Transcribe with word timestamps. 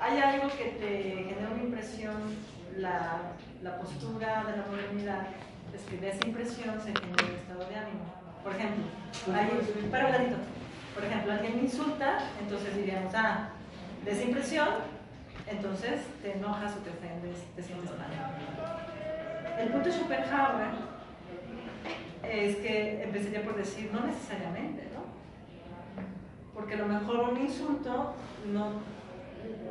hay 0.00 0.18
algo 0.18 0.48
que 0.48 0.76
te 0.78 1.24
genera 1.28 1.50
una 1.52 1.62
impresión, 1.62 2.16
la, 2.76 3.32
la 3.62 3.78
postura 3.78 4.44
de 4.44 4.56
la 4.56 4.66
modernidad, 4.66 5.26
es 5.74 5.82
que 5.82 5.96
de 5.98 6.10
esa 6.10 6.26
impresión 6.26 6.74
se 6.80 6.92
genera 6.92 7.24
un 7.24 7.34
estado 7.34 7.68
de 7.68 7.76
ánimo. 7.76 8.14
Por 8.42 8.54
ejemplo, 8.54 8.84
hay, 9.34 9.88
para 9.90 10.06
un 10.06 10.12
ladito. 10.12 10.36
Por 10.94 11.04
ejemplo, 11.04 11.32
alguien 11.32 11.56
me 11.56 11.62
insulta, 11.62 12.18
entonces 12.40 12.76
diríamos, 12.76 13.12
ah, 13.14 13.48
de 14.04 14.10
esa 14.12 14.22
impresión, 14.22 14.68
entonces 15.46 16.02
te 16.22 16.32
enojas 16.32 16.72
o 16.76 16.78
te 16.78 16.90
ofendes, 16.90 17.44
te 17.56 17.62
sientes 17.62 17.90
mal. 17.90 18.10
El 19.58 19.68
punto 19.68 19.88
de 19.88 19.94
Schopenhauer 19.94 20.70
es 22.22 22.56
que 22.56 23.02
empezaría 23.02 23.42
por 23.42 23.56
decir, 23.56 23.90
no 23.92 24.06
necesariamente, 24.06 24.88
¿no? 24.94 25.04
Porque 26.52 26.74
a 26.74 26.78
lo 26.78 26.86
mejor 26.86 27.30
un 27.30 27.40
insulto 27.40 28.14
no, 28.52 28.72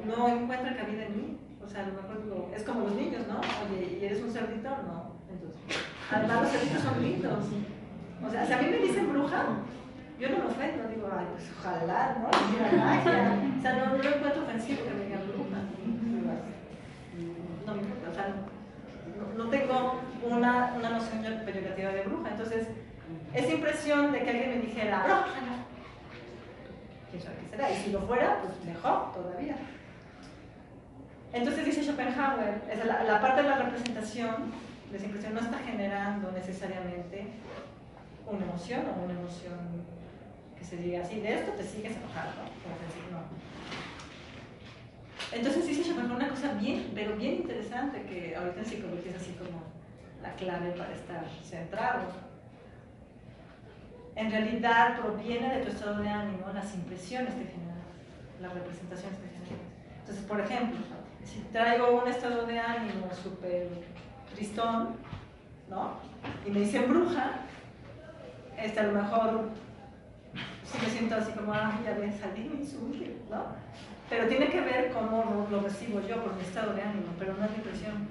no 0.06 0.28
encuentra 0.28 0.76
cabida 0.76 1.06
en 1.06 1.16
mí. 1.16 1.38
O 1.64 1.68
sea, 1.68 1.84
a 1.84 1.88
lo 1.88 1.94
mejor 1.94 2.52
es 2.56 2.64
como 2.64 2.82
los 2.82 2.96
niños, 2.96 3.28
¿no? 3.28 3.40
Oye, 3.40 4.00
¿y 4.00 4.06
eres 4.06 4.22
un 4.22 4.32
cerdito? 4.32 4.70
No. 4.70 5.14
Entonces, 5.32 5.62
además 6.12 6.42
los 6.42 6.52
cerditos 6.52 6.82
son 6.84 7.02
lindos. 7.02 7.46
O 8.26 8.30
sea, 8.30 8.46
si 8.46 8.54
a 8.54 8.58
mí 8.58 8.70
me 8.70 8.78
dicen 8.78 9.12
bruja, 9.12 9.46
yo 10.20 10.30
no 10.30 10.38
me 10.38 10.46
ofendo, 10.46 10.88
digo, 10.88 11.10
ay, 11.12 11.26
pues 11.32 11.52
ojalá, 11.58 12.18
¿no? 12.20 12.28
O 12.28 13.62
sea, 13.62 13.74
no, 13.74 13.98
no 13.98 14.04
encuentro 14.04 14.44
ofensivo 14.44 14.84
que 14.84 14.94
me 14.94 15.06
digan 15.06 15.22
bruja. 15.28 15.60
No 17.66 17.76
me 17.76 17.82
importa, 17.82 18.10
o 18.10 18.14
sea, 18.14 18.28
no, 19.38 19.44
no 19.44 19.50
tengo 19.50 20.02
una, 20.30 20.74
una 20.78 20.90
noción 20.90 21.24
peyorativa 21.46 21.90
de 21.92 22.04
bruja. 22.04 22.30
Entonces, 22.32 22.68
esa 23.34 23.54
impresión 23.54 24.12
de 24.12 24.24
que 24.24 24.30
alguien 24.30 24.50
me 24.50 24.66
dijera, 24.66 25.04
bruja, 25.04 25.42
no. 25.48 25.73
¿Quién 27.14 27.22
sabe 27.22 27.36
qué 27.44 27.50
será? 27.50 27.72
Y 27.72 27.76
si 27.76 27.92
lo 27.92 28.02
fuera, 28.02 28.42
pues 28.42 28.54
mejor 28.66 29.14
todavía. 29.14 29.56
Entonces 31.32 31.64
dice 31.64 31.84
Schopenhauer, 31.84 32.64
es 32.72 32.84
la, 32.84 33.04
la 33.04 33.22
parte 33.22 33.44
de 33.44 33.50
la 33.50 33.58
representación 33.60 34.52
de 34.90 34.98
esa 34.98 35.06
impresión 35.06 35.36
no 35.36 35.42
está 35.42 35.60
generando 35.60 36.32
necesariamente 36.32 37.28
una 38.26 38.44
emoción 38.46 38.82
o 38.88 39.04
una 39.04 39.14
emoción 39.14 39.86
que 40.58 40.66
se 40.66 40.78
diga 40.78 41.04
así, 41.04 41.20
de 41.20 41.36
esto 41.36 41.52
te 41.52 41.64
sigues 41.64 41.96
enojando, 41.96 42.42
¿no? 43.12 43.22
Entonces 45.32 45.68
dice 45.68 45.84
Schopenhauer 45.84 46.16
una 46.16 46.30
cosa 46.30 46.54
bien, 46.54 46.92
pero 46.96 47.16
bien 47.16 47.36
interesante 47.36 48.02
que 48.08 48.36
ahorita 48.36 48.60
en 48.60 48.66
psicología 48.66 49.12
es 49.12 49.22
así 49.22 49.34
como 49.34 49.62
la 50.24 50.34
clave 50.34 50.72
para 50.72 50.96
estar 50.96 51.24
centrado. 51.44 52.33
En 54.16 54.32
realidad 54.32 55.00
proviene 55.00 55.58
de 55.58 55.64
tu 55.64 55.72
estado 55.72 56.02
de 56.02 56.10
ánimo 56.10 56.46
las 56.54 56.74
impresiones 56.76 57.34
que 57.34 57.46
generas, 57.46 57.84
las 58.42 58.54
representaciones 58.54 59.18
que 59.20 59.28
generas. 59.28 59.68
Entonces, 60.02 60.26
por 60.26 60.40
ejemplo, 60.40 60.78
si 61.24 61.40
traigo 61.52 62.02
un 62.02 62.08
estado 62.08 62.46
de 62.46 62.60
ánimo 62.60 63.08
súper 63.24 63.70
tristón, 64.36 64.96
¿no? 65.70 65.94
Y 66.46 66.52
me 66.52 66.60
dicen 66.60 66.90
bruja, 66.90 67.32
este, 68.58 68.80
a 68.80 68.84
lo 68.84 69.02
mejor 69.02 69.50
sí 70.64 70.78
me 70.82 70.90
siento 70.90 71.16
así 71.16 71.32
como, 71.32 71.54
ah, 71.54 71.80
ya 71.84 71.94
ves, 71.94 72.16
salí 72.20 72.50
me 72.50 72.64
¿no? 73.30 73.46
Pero 74.10 74.28
tiene 74.28 74.50
que 74.50 74.62
ver 74.62 74.92
cómo 74.92 75.48
lo, 75.50 75.62
recibo 75.62 76.02
yo 76.02 76.22
por 76.24 76.36
mi 76.36 76.42
estado 76.42 76.74
de 76.74 76.82
ánimo, 76.82 77.08
pero 77.18 77.34
no 77.34 77.46
es 77.46 77.52
mi 77.52 77.58
impresión. 77.58 78.08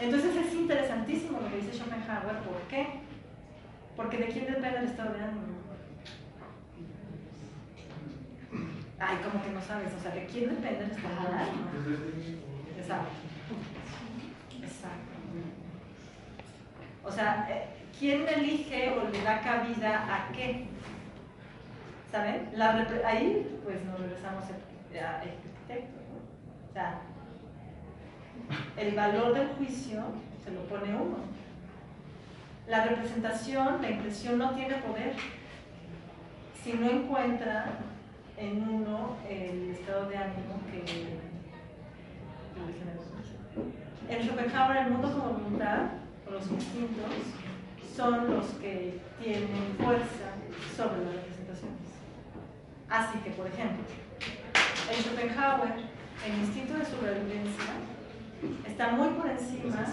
Entonces 0.00 0.36
es 0.36 0.54
interesantísimo 0.54 1.40
lo 1.40 1.48
que 1.48 1.56
dice 1.56 1.72
Schopenhauer, 1.72 2.38
¿por 2.40 2.60
qué? 2.68 2.86
Porque 3.96 4.18
de 4.18 4.26
quién 4.26 4.46
depende 4.46 4.78
el 4.78 4.84
estado 4.86 5.14
de 5.14 5.24
ánimo. 5.24 5.54
Ay, 8.98 9.16
como 9.22 9.44
que 9.44 9.50
no 9.50 9.60
sabes, 9.60 9.92
o 9.92 10.00
sea, 10.00 10.12
¿de 10.12 10.26
quién 10.26 10.48
depende 10.48 10.84
el 10.84 10.90
estado 10.90 11.14
de 11.14 11.34
ánimo? 11.34 11.68
Exacto. 12.78 13.10
Exacto. 14.62 15.14
O 17.04 17.12
sea, 17.12 17.46
eh, 17.50 17.66
¿quién 17.98 18.26
elige 18.26 18.92
o 18.92 19.08
le 19.10 19.22
da 19.22 19.40
cabida 19.40 20.14
a 20.14 20.32
qué? 20.32 20.66
¿Saben? 22.10 22.50
ahí, 23.04 23.60
pues 23.64 23.84
nos 23.84 23.98
regresamos 24.00 24.44
al 24.44 24.98
arquitecto, 24.98 25.98
¿no? 26.08 26.70
O 26.70 26.72
sea, 26.72 27.00
el 28.76 28.94
valor 28.94 29.34
del 29.34 29.48
juicio 29.48 30.02
se 30.44 30.50
lo 30.52 30.60
pone 30.66 30.94
uno. 30.94 31.16
La 32.66 32.84
representación, 32.84 33.82
la 33.82 33.90
impresión 33.90 34.38
no 34.38 34.54
tiene 34.54 34.76
poder 34.76 35.14
si 36.62 36.72
no 36.72 36.88
encuentra 36.88 37.66
en 38.38 38.66
uno 38.66 39.16
el 39.28 39.70
estado 39.70 40.08
de 40.08 40.16
ánimo 40.16 40.60
que, 40.70 40.82
En 44.08 44.22
Schopenhauer, 44.22 44.76
el 44.78 44.90
mundo 44.90 45.12
como 45.12 45.32
voluntad, 45.34 45.82
los 46.30 46.50
instintos, 46.50 47.12
son 47.94 48.30
los 48.30 48.46
que 48.54 49.00
tienen 49.22 49.76
fuerza 49.78 50.32
sobre 50.76 51.04
las 51.04 51.14
representaciones. 51.14 51.80
Así 52.88 53.18
que, 53.18 53.30
por 53.30 53.46
ejemplo, 53.46 53.84
en 54.90 55.02
Schopenhauer, 55.02 55.74
el 56.26 56.34
instinto 56.38 56.74
de 56.74 56.84
supervivencia 56.84 57.72
está 58.66 58.90
muy 58.92 59.08
por 59.08 59.28
encima 59.28 59.84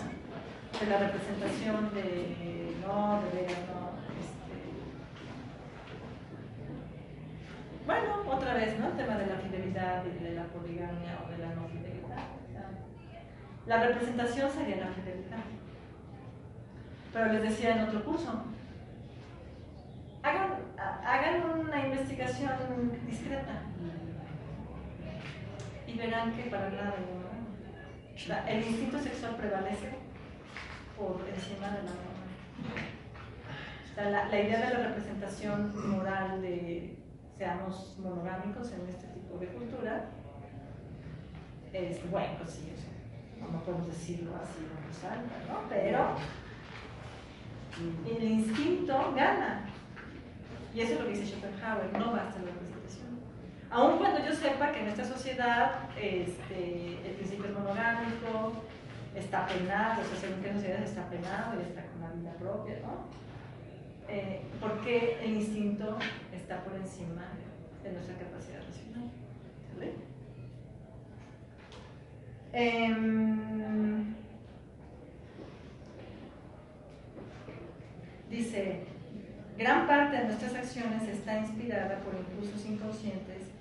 de 0.81 0.87
la 0.87 0.97
representación 0.97 1.93
de 1.93 2.75
no, 2.81 3.21
de 3.21 3.29
ver, 3.37 3.51
no. 3.69 3.91
Este. 4.17 4.57
Bueno, 7.85 8.23
otra 8.27 8.55
vez, 8.55 8.79
¿no? 8.79 8.87
El 8.87 8.97
tema 8.97 9.15
de 9.17 9.27
la 9.27 9.35
fidelidad 9.35 10.03
y 10.05 10.23
de 10.23 10.31
la 10.31 10.45
poligamia 10.45 11.19
o 11.23 11.29
de 11.29 11.37
la 11.37 11.53
no 11.53 11.67
fidelidad. 11.67 12.23
La 13.67 13.83
representación 13.83 14.49
sería 14.49 14.77
la 14.77 14.87
fidelidad. 14.87 15.37
Pero 17.13 17.33
les 17.33 17.43
decía 17.43 17.75
en 17.75 17.81
otro 17.81 18.03
curso, 18.03 18.43
hagan, 20.23 20.53
hagan 21.05 21.59
una 21.59 21.85
investigación 21.85 22.99
discreta 23.05 23.61
y 25.85 25.97
verán 25.97 26.33
que 26.33 26.43
para 26.49 26.69
nada 26.71 26.95
el 28.47 28.63
instinto 28.63 28.99
sexual 28.99 29.35
prevalece 29.35 30.10
por 30.97 31.21
encima 31.27 31.67
de 31.69 31.83
la 31.83 31.91
norma. 31.91 32.11
La, 34.31 34.39
idea 34.39 34.59
de 34.67 34.73
la 34.73 34.87
representación 34.87 35.73
moral 35.89 36.41
de 36.41 36.97
seamos 37.37 37.97
monogámicos 37.99 38.71
en 38.71 38.87
este 38.87 39.07
tipo 39.07 39.37
de 39.37 39.47
cultura 39.47 40.05
es, 41.73 42.09
bueno, 42.09 42.33
pues 42.37 42.51
sí, 42.51 42.71
no 43.39 43.59
podemos 43.63 43.87
decirlo 43.87 44.31
así 44.35 44.59
en 44.59 45.51
¿no? 45.51 45.69
Pero 45.69 46.15
el 48.05 48.23
instinto 48.23 49.13
gana. 49.15 49.65
Y 50.73 50.81
eso 50.81 50.93
es 50.93 50.99
lo 50.99 51.05
que 51.07 51.13
dice 51.13 51.35
Schopenhauer, 51.35 51.91
no 51.93 52.11
basta 52.11 52.39
la 52.39 52.51
representación. 52.51 53.19
Aun 53.69 53.97
cuando 53.97 54.23
yo 54.25 54.33
sepa 54.33 54.71
que 54.71 54.81
en 54.81 54.87
esta 54.87 55.05
sociedad 55.05 55.89
este, 55.99 56.99
el 57.05 57.15
principio 57.15 57.45
es 57.45 57.53
monogámico, 57.53 58.63
está 59.15 59.45
penado, 59.47 60.01
o 60.01 60.05
sea, 60.05 60.19
según 60.19 60.41
qué 60.41 60.53
sociedad 60.53 60.83
está 60.83 61.09
penado 61.09 61.59
y 61.59 61.63
está 61.63 61.83
con 61.85 62.01
la 62.01 62.11
vida 62.11 62.33
propia, 62.39 62.75
¿no? 62.81 63.05
Eh, 64.07 64.41
porque 64.59 65.19
el 65.23 65.33
instinto 65.33 65.97
está 66.33 66.63
por 66.63 66.75
encima 66.75 67.23
de 67.83 67.91
nuestra 67.91 68.15
capacidad 68.15 68.59
racional. 68.67 69.09
¿Vale? 69.75 69.93
Eh, 72.53 73.31
Dice, 78.31 78.79
gran 79.57 79.85
parte 79.85 80.15
de 80.15 80.23
nuestras 80.23 80.55
acciones 80.55 81.03
está 81.03 81.37
inspirada 81.39 81.99
por 81.99 82.15
impulsos 82.15 82.65
inconscientes 82.65 83.51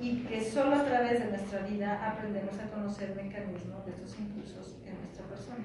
y 0.00 0.22
que 0.24 0.42
solo 0.42 0.76
a 0.76 0.84
través 0.84 1.20
de 1.20 1.30
nuestra 1.30 1.60
vida 1.60 2.10
aprendemos 2.10 2.58
a 2.58 2.70
conocer 2.70 3.10
el 3.10 3.24
mecanismo 3.24 3.82
de 3.84 3.92
estos 3.92 4.18
impulsos 4.18 4.76
en 4.86 4.98
nuestra 4.98 5.26
persona. 5.26 5.64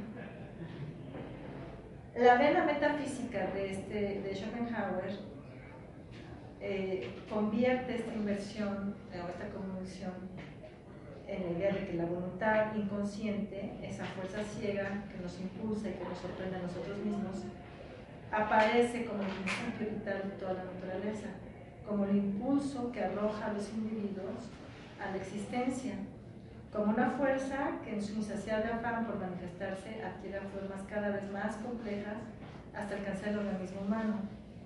La 2.15 2.35
vena 2.35 2.65
metafísica 2.65 3.47
de, 3.47 3.71
este, 3.71 4.21
de 4.21 4.35
Schopenhauer 4.35 5.19
eh, 6.61 7.09
convierte 7.29 7.95
esta 7.95 8.13
inversión 8.13 8.95
o 9.11 9.29
esta 9.29 9.49
convicción 9.49 10.13
en 11.27 11.43
la 11.43 11.49
idea 11.51 11.73
de 11.73 11.87
que 11.87 11.93
la 11.93 12.05
voluntad 12.05 12.75
inconsciente, 12.75 13.73
esa 13.83 14.05
fuerza 14.05 14.43
ciega 14.43 15.03
que 15.11 15.21
nos 15.21 15.39
impulsa 15.39 15.89
y 15.89 15.93
que 15.93 16.03
nos 16.03 16.17
sorprende 16.19 16.57
a 16.57 16.61
nosotros 16.61 16.97
mismos, 16.99 17.43
aparece 18.31 19.05
como 19.05 19.23
el 19.23 19.29
principio 19.29 19.97
vital 19.97 20.29
de 20.29 20.37
toda 20.37 20.53
la 20.53 20.63
naturaleza, 20.65 21.27
como 21.87 22.05
el 22.05 22.15
impulso 22.17 22.91
que 22.91 23.03
arroja 23.03 23.47
a 23.47 23.53
los 23.53 23.69
individuos 23.69 24.49
a 25.01 25.11
la 25.11 25.17
existencia, 25.17 25.95
como 26.71 26.91
una 26.91 27.11
fuerza 27.11 27.79
que 27.83 27.93
en 27.95 28.03
su 28.03 28.13
insaciable 28.13 28.71
afán 28.71 29.05
por 29.05 29.19
manifestarse 29.19 30.03
adquiere 30.03 30.39
formas 30.41 30.81
cada 30.89 31.09
vez 31.09 31.31
más 31.31 31.55
complejas 31.57 32.17
hasta 32.73 32.95
alcanzar 32.95 33.29
el 33.29 33.39
organismo 33.39 33.81
humano, 33.81 34.15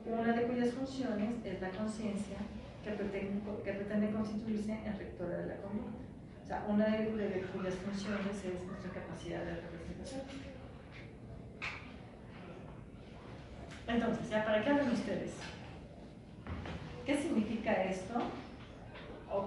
una 0.05 0.33
de 0.33 0.43
cuyas 0.43 0.73
funciones 0.73 1.35
es 1.45 1.61
la 1.61 1.69
conciencia 1.69 2.37
que 2.83 2.91
pretende, 2.91 4.11
constituirse 4.11 4.71
en 4.71 4.97
rectora 4.97 5.37
de 5.37 5.47
la 5.47 5.55
conducta. 5.57 5.99
O 6.43 6.47
sea, 6.47 6.65
una 6.67 6.85
de, 6.85 7.45
cuyas 7.53 7.75
funciones 7.75 8.43
es 8.43 8.65
nuestra 8.65 8.91
capacidad 8.91 9.43
de 9.45 9.61
representación. 9.61 10.21
Entonces, 13.87 14.27
para 14.29 14.63
qué 14.63 14.69
hablan 14.69 14.91
ustedes, 14.91 15.31
¿qué 15.31 15.58
significa 17.69 17.83
esto? 17.83 18.13
O, 19.31 19.37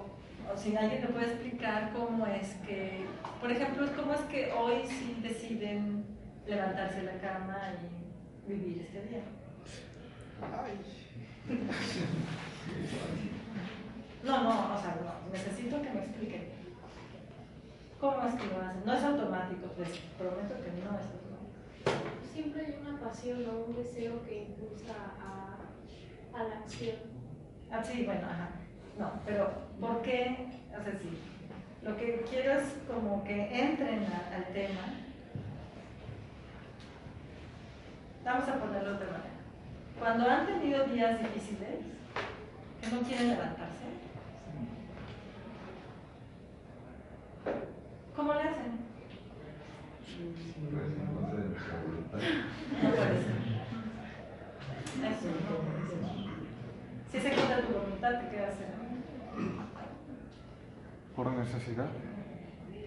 o, 0.53 0.57
si 0.57 0.77
alguien 0.77 1.03
me 1.03 1.09
puede 1.09 1.27
explicar 1.27 1.93
cómo 1.93 2.27
es 2.27 2.55
que, 2.67 3.05
por 3.41 3.51
ejemplo, 3.51 3.87
cómo 3.97 4.15
es 4.15 4.21
que 4.23 4.53
hoy 4.53 4.87
sí 4.87 5.19
deciden 5.23 6.05
levantarse 6.47 7.01
de 7.01 7.05
la 7.05 7.21
cama 7.21 7.59
y 8.47 8.53
vivir 8.53 8.83
este 8.83 9.03
día. 9.09 9.23
No, 14.25 14.45
no, 14.45 14.51
o 14.73 14.81
sea, 14.81 14.97
no, 15.03 15.33
necesito 15.33 15.83
que 15.83 15.91
me 15.91 15.99
expliquen. 15.99 16.45
¿Cómo 18.01 18.25
es 18.25 18.35
que 18.37 18.47
lo 18.47 18.63
hacen? 18.63 18.85
No 18.87 18.93
es 18.93 19.03
automático, 19.03 19.67
les 19.77 19.99
prometo 20.17 20.55
que 20.63 20.71
no 20.71 20.97
es 20.97 21.07
automático. 21.11 22.31
Siempre 22.33 22.67
hay 22.67 22.79
una 22.83 23.01
pasión 23.01 23.45
o 23.49 23.65
un 23.65 23.75
deseo 23.75 24.23
que 24.23 24.45
impulsa 24.45 24.95
a, 25.19 26.39
a 26.39 26.45
la 26.45 26.59
acción. 26.61 27.22
Ah, 27.73 27.83
sí, 27.83 28.05
bueno, 28.05 28.27
ajá. 28.27 28.51
No, 28.99 29.13
pero 29.25 29.51
¿por 29.81 30.03
qué? 30.03 30.47
O 30.79 30.83
sea, 30.83 30.93
sí. 31.01 31.19
Lo 31.83 31.97
que 31.97 32.25
quiero 32.31 32.61
es 32.61 32.65
como 32.87 33.25
que 33.25 33.35
entren 33.61 34.05
a, 34.05 34.37
al 34.37 34.45
tema. 34.53 34.81
Vamos 38.25 38.49
a 38.49 38.55
ponerlo 38.59 38.91
de 38.99 39.07
manera. 39.07 39.33
Cuando 39.99 40.29
han 40.29 40.47
tenido 40.47 40.85
días 40.87 41.19
difíciles, 41.19 41.79
que 42.81 42.87
no 42.95 43.01
quieren 43.03 43.29
levantarse, 43.31 43.85
¿cómo 48.15 48.35
le 48.35 48.41
hacen? 48.41 48.83
No 52.83 52.91
puede 52.91 53.15
ser. 53.23 53.37
Eso 55.03 55.27
no 55.29 55.57
puede 55.59 56.15
ser. 56.15 56.22
Si 57.13 57.21
se 57.21 57.31
contra 57.31 57.61
tu 57.61 57.75
voluntad, 57.75 58.23
¿qué 58.31 58.41
hacer? 58.41 58.69
Por 61.15 61.31
necesidad. 61.31 61.91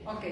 Ok, 0.03 0.23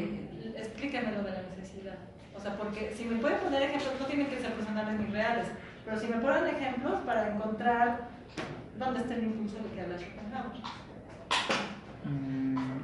explíqueme 0.58 1.12
lo 1.12 1.22
de 1.22 1.32
la 1.32 1.44
necesidad. 1.56 1.98
O 2.36 2.40
sea, 2.40 2.58
porque 2.58 2.92
si 2.96 3.06
me 3.06 3.18
pueden 3.22 3.40
poner 3.40 3.62
ejemplos, 3.62 3.94
no 4.00 4.08
tienen 4.08 4.28
que 4.28 4.40
ser 4.40 4.54
personales 4.54 5.00
ni 5.00 5.06
reales, 5.14 5.48
pero 5.86 6.00
si 6.00 6.08
me 6.08 6.18
ponen 6.18 6.56
ejemplos 6.56 7.02
para 7.02 7.36
encontrar 7.36 8.08
dónde 8.80 9.02
está 9.02 9.14
el 9.14 9.26
impulso 9.26 9.58
de 9.58 9.70
que 9.70 9.82
habla 9.82 9.96
Schopenhauer. 10.00 10.52
Mm, 12.06 12.80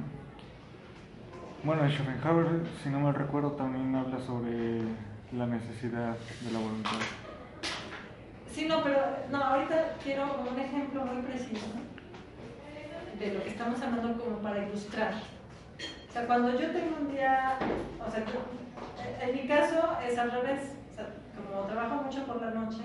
bueno, 1.64 1.90
Schopenhauer, 1.90 2.62
si 2.84 2.88
no 2.88 3.00
me 3.00 3.10
recuerdo, 3.10 3.50
también 3.52 3.92
habla 3.96 4.20
sobre 4.20 4.82
la 5.32 5.46
necesidad 5.46 6.16
de 6.44 6.52
la 6.52 6.58
voluntad. 6.60 7.00
Sí, 8.52 8.66
no, 8.66 8.82
pero 8.82 8.98
no, 9.30 9.42
ahorita 9.42 9.94
quiero 10.02 10.24
un 10.50 10.58
ejemplo 10.58 11.04
muy 11.04 11.22
preciso 11.22 11.66
de 13.18 13.34
lo 13.34 13.42
que 13.42 13.50
estamos 13.50 13.80
hablando 13.80 14.22
como 14.22 14.38
para 14.38 14.66
ilustrar. 14.66 15.14
O 16.08 16.12
sea, 16.12 16.26
cuando 16.26 16.58
yo 16.58 16.70
tengo 16.70 16.96
un 17.00 17.12
día, 17.12 17.58
o 18.04 18.10
sea, 18.10 18.24
en 19.20 19.36
mi 19.36 19.46
caso 19.46 19.96
es 20.04 20.18
al 20.18 20.32
revés 20.32 20.72
como 21.36 21.66
trabajo 21.66 22.02
mucho 22.02 22.26
por 22.26 22.40
la 22.40 22.50
noche, 22.50 22.82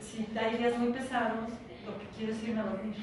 si 0.00 0.26
hay 0.38 0.56
días 0.56 0.78
muy 0.78 0.92
pesados, 0.92 1.50
lo 1.84 1.98
que 1.98 2.06
quiero 2.16 2.32
es 2.32 2.42
irme 2.42 2.60
a 2.60 2.64
dormir. 2.64 2.96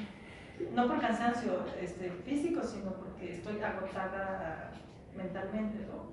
No 0.74 0.86
por 0.86 1.00
cansancio 1.00 1.64
este, 1.80 2.10
físico, 2.24 2.62
sino 2.62 2.92
porque 2.92 3.34
estoy 3.34 3.60
agotada 3.62 4.70
mentalmente, 5.16 5.86
¿no? 5.86 6.12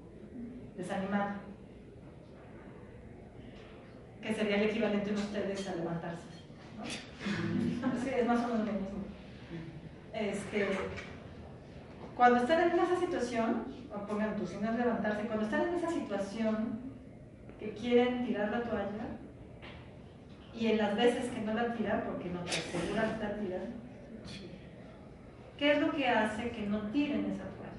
desanimada. 0.76 1.49
Que 4.22 4.34
sería 4.34 4.58
el 4.58 4.70
equivalente 4.70 5.10
en 5.10 5.16
ustedes 5.16 5.68
a 5.68 5.76
levantarse. 5.76 6.28
¿no? 6.78 6.84
Sí, 8.04 8.10
es 8.16 8.28
más 8.28 8.46
o 8.46 8.48
menos 8.48 8.68
lo 8.68 8.74
mismo. 8.74 9.00
Este, 10.14 10.68
cuando 12.16 12.40
están 12.40 12.70
en 12.70 12.80
esa 12.80 13.00
situación, 13.00 13.66
o 13.94 14.06
pongan 14.06 14.36
tus 14.36 14.50
signos 14.50 14.76
levantarse, 14.76 15.28
cuando 15.28 15.46
están 15.46 15.68
en 15.68 15.76
esa 15.76 15.90
situación, 15.90 16.80
que 17.60 17.72
quieren 17.72 18.26
tirar 18.26 18.52
la 18.52 18.64
toalla 18.64 19.06
y 20.54 20.68
en 20.68 20.78
las 20.78 20.96
veces 20.96 21.30
que 21.32 21.42
no 21.42 21.54
la 21.54 21.74
tiran 21.74 22.04
porque 22.06 22.30
no 22.30 22.42
te 22.42 22.52
aseguran 22.52 23.18
que 23.18 23.24
la 23.24 23.36
tiran, 23.36 23.74
¿qué 25.58 25.72
es 25.74 25.82
lo 25.82 25.92
que 25.92 26.08
hace 26.08 26.52
que 26.52 26.68
no 26.68 26.82
tiren 26.92 27.26
esa 27.26 27.44
toalla 27.44 27.70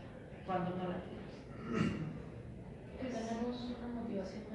cuando 0.47 0.71
no 0.77 0.85
la 0.89 0.97
tiran? 0.97 2.11
Tenemos 3.01 3.75
una 3.79 4.01
motivación. 4.01 4.50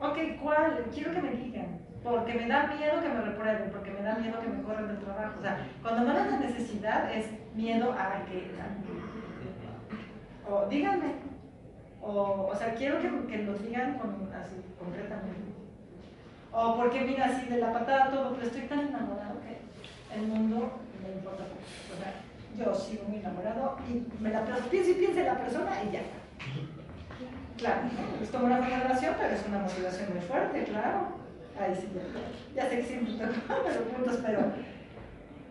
Ok, 0.00 0.16
¿cuál? 0.42 0.84
Quiero 0.92 1.12
que 1.12 1.22
me 1.22 1.30
digan. 1.30 1.80
Porque 2.02 2.34
me 2.34 2.46
da 2.46 2.68
miedo 2.68 3.02
que 3.02 3.08
me 3.08 3.20
reprueben, 3.20 3.70
porque 3.70 3.90
me 3.90 4.02
da 4.02 4.14
miedo 4.14 4.40
que 4.40 4.48
me 4.48 4.62
corran 4.62 4.88
del 4.88 4.98
trabajo. 4.98 5.34
O 5.38 5.42
sea, 5.42 5.66
cuando 5.82 6.04
no 6.04 6.18
es 6.18 6.30
la 6.30 6.38
necesidad 6.38 7.12
es 7.12 7.26
miedo 7.54 7.92
a 7.92 8.24
que... 8.26 8.50
O 10.48 10.66
díganme, 10.66 11.12
o, 12.00 12.54
sea, 12.56 12.74
quiero 12.74 13.00
que, 13.00 13.26
que 13.26 13.42
lo 13.42 13.54
digan 13.58 13.98
con, 13.98 14.30
así, 14.32 14.56
concretamente. 14.78 15.52
O 16.52 16.76
porque 16.76 17.02
mira 17.02 17.26
así 17.26 17.46
de 17.46 17.58
la 17.58 17.72
patada 17.72 18.10
todo, 18.10 18.34
pero 18.34 18.46
estoy 18.46 18.62
tan 18.62 18.80
enamorado 18.80 19.40
que 19.42 19.58
el 20.16 20.28
mundo 20.28 20.72
me 21.02 21.12
importa 21.12 21.44
poco. 21.44 21.60
O 21.92 22.00
sea, 22.00 22.14
yo 22.56 22.74
sigo 22.74 23.04
muy 23.08 23.18
enamorado 23.18 23.76
y 23.90 24.22
me 24.22 24.30
la 24.30 24.42
pienso 24.70 24.90
y 24.90 24.94
pienso 24.94 25.20
en 25.20 25.26
la 25.26 25.38
persona 25.38 25.70
y 25.86 25.92
ya. 25.92 26.00
Claro, 27.58 27.82
es 28.22 28.28
como 28.30 28.46
una 28.46 28.60
relación, 28.60 29.14
pero 29.18 29.34
es 29.34 29.44
una 29.46 29.58
motivación 29.58 30.10
muy 30.10 30.20
fuerte, 30.20 30.64
claro. 30.64 31.18
Ahí 31.60 31.74
sí, 31.74 31.88
ya, 32.54 32.68
sé 32.68 32.76
que 32.76 32.82
siempre 32.84 33.12
estoy 33.12 33.28
pero 33.48 33.84
puntos, 33.84 34.20
pero 34.24 34.40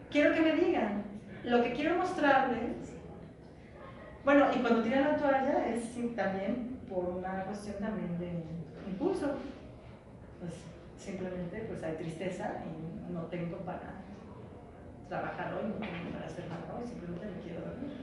quiero 0.10 0.34
que 0.34 0.42
me 0.42 0.54
digan. 0.54 1.04
Lo 1.44 1.62
que 1.64 1.74
quiero 1.74 1.98
mostrarles 1.98 2.98
bueno, 4.28 4.46
y 4.54 4.60
cuando 4.60 4.84
tiran 4.84 5.04
la 5.04 5.16
toalla 5.16 5.68
es 5.70 5.96
también 6.14 6.82
por 6.90 7.08
una 7.08 7.46
cuestión 7.46 7.78
también 7.78 8.20
de 8.20 8.44
impulso. 8.86 9.38
Pues 10.42 10.52
simplemente 10.98 11.62
pues 11.62 11.82
hay 11.82 11.94
tristeza 11.94 12.56
y 12.66 13.14
no 13.14 13.22
tengo 13.28 13.56
para 13.60 13.94
trabajar 15.08 15.54
hoy, 15.54 15.70
no 15.70 15.76
tengo 15.76 16.12
para 16.12 16.26
hacer 16.26 16.44
nada 16.50 16.78
hoy, 16.78 16.86
simplemente 16.86 17.26
me 17.26 17.42
quiero 17.42 17.62
dormir. 17.62 17.94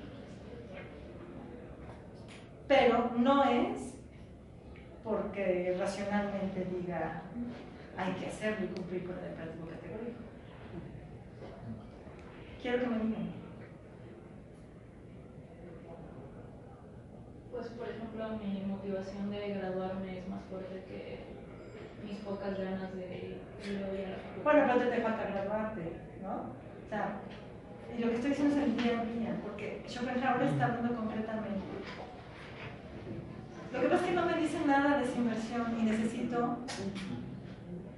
Pero 2.68 3.10
no 3.18 3.44
es 3.44 3.93
porque 5.04 5.76
racionalmente 5.78 6.64
diga 6.64 7.22
hay 7.96 8.12
que 8.14 8.26
hacerlo 8.26 8.64
y 8.64 8.68
cumplir 8.68 9.04
con 9.06 9.18
el 9.18 9.30
imperativo 9.30 9.68
categórico. 9.68 10.20
Quiero 12.60 12.80
que 12.80 12.86
me 12.86 12.98
digan. 13.04 13.28
Pues, 17.52 17.68
por 17.68 17.88
ejemplo, 17.88 18.30
mi 18.42 18.64
motivación 18.66 19.30
de 19.30 19.54
graduarme 19.54 20.18
es 20.18 20.28
más 20.28 20.42
fuerte 20.50 20.82
que 20.88 21.20
mis 22.04 22.18
pocas 22.20 22.58
ganas 22.58 22.92
de 22.96 23.38
ir 23.62 23.84
a. 23.84 24.42
Bueno, 24.42 24.64
pero 24.66 24.90
te 24.90 25.02
falta 25.02 25.24
graduarte, 25.24 25.82
¿no? 26.20 26.34
O 26.34 26.88
sea, 26.88 27.20
y 27.96 28.00
lo 28.00 28.08
que 28.08 28.14
estoy 28.16 28.30
diciendo 28.30 28.56
es 28.56 28.62
el 28.64 28.76
día 28.76 29.00
a 29.00 29.04
día, 29.04 29.36
porque 29.42 29.84
Schopenhauer 29.86 30.42
está 30.42 30.64
hablando 30.64 30.96
concretamente. 30.96 31.60
Lo 33.74 33.80
que 33.80 33.88
pasa 33.88 34.04
es 34.04 34.10
que 34.10 34.14
no 34.14 34.26
me 34.26 34.38
dice 34.38 34.58
nada 34.64 34.98
de 34.98 35.04
esa 35.04 35.18
inversión 35.18 35.66
y 35.80 35.82
necesito 35.82 36.58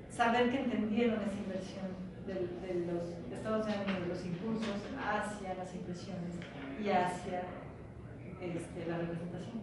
saber 0.08 0.50
que 0.50 0.60
entendieron 0.60 1.20
esa 1.20 1.36
inversión 1.36 1.86
de, 2.26 2.32
de 2.66 2.86
los 2.90 3.12
estados 3.30 3.66
de 3.66 3.72
ánimo, 3.74 4.00
de 4.00 4.06
los 4.06 4.24
impulsos 4.24 4.80
hacia 4.96 5.54
las 5.54 5.74
impresiones 5.74 6.32
y 6.82 6.88
hacia 6.88 7.42
este, 8.40 8.86
la 8.88 8.96
representación. 8.96 9.60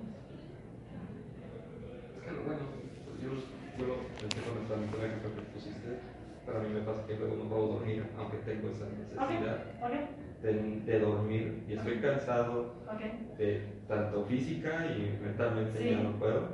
Es 2.15 2.23
que, 2.23 2.31
bueno, 2.45 2.61
pues 3.09 3.21
yo, 3.21 3.97
pensé 4.21 4.91
con 4.91 5.01
el 5.01 5.07
ejemplo 5.07 5.33
que 5.33 5.41
pusiste, 5.51 5.97
pero 6.45 6.59
a 6.59 6.61
mí 6.61 6.69
me 6.75 6.81
pasa 6.81 7.07
que 7.07 7.15
luego 7.15 7.37
no 7.37 7.49
puedo 7.49 7.67
dormir, 7.73 8.05
aunque 8.19 8.37
tengo 8.45 8.69
esa 8.69 8.85
necesidad 8.85 9.65
okay. 9.81 10.09
De, 10.43 10.79
de, 10.91 10.99
dormir 10.99 11.63
y 11.67 11.73
estoy 11.73 11.99
cansado 11.99 12.75
okay. 12.93 13.33
de 13.39 13.72
tanto 13.87 14.23
física 14.25 14.85
y 14.87 15.19
mentalmente 15.23 15.77
sí. 15.77 15.89
ya 15.91 16.03
no 16.03 16.11
puedo. 16.13 16.49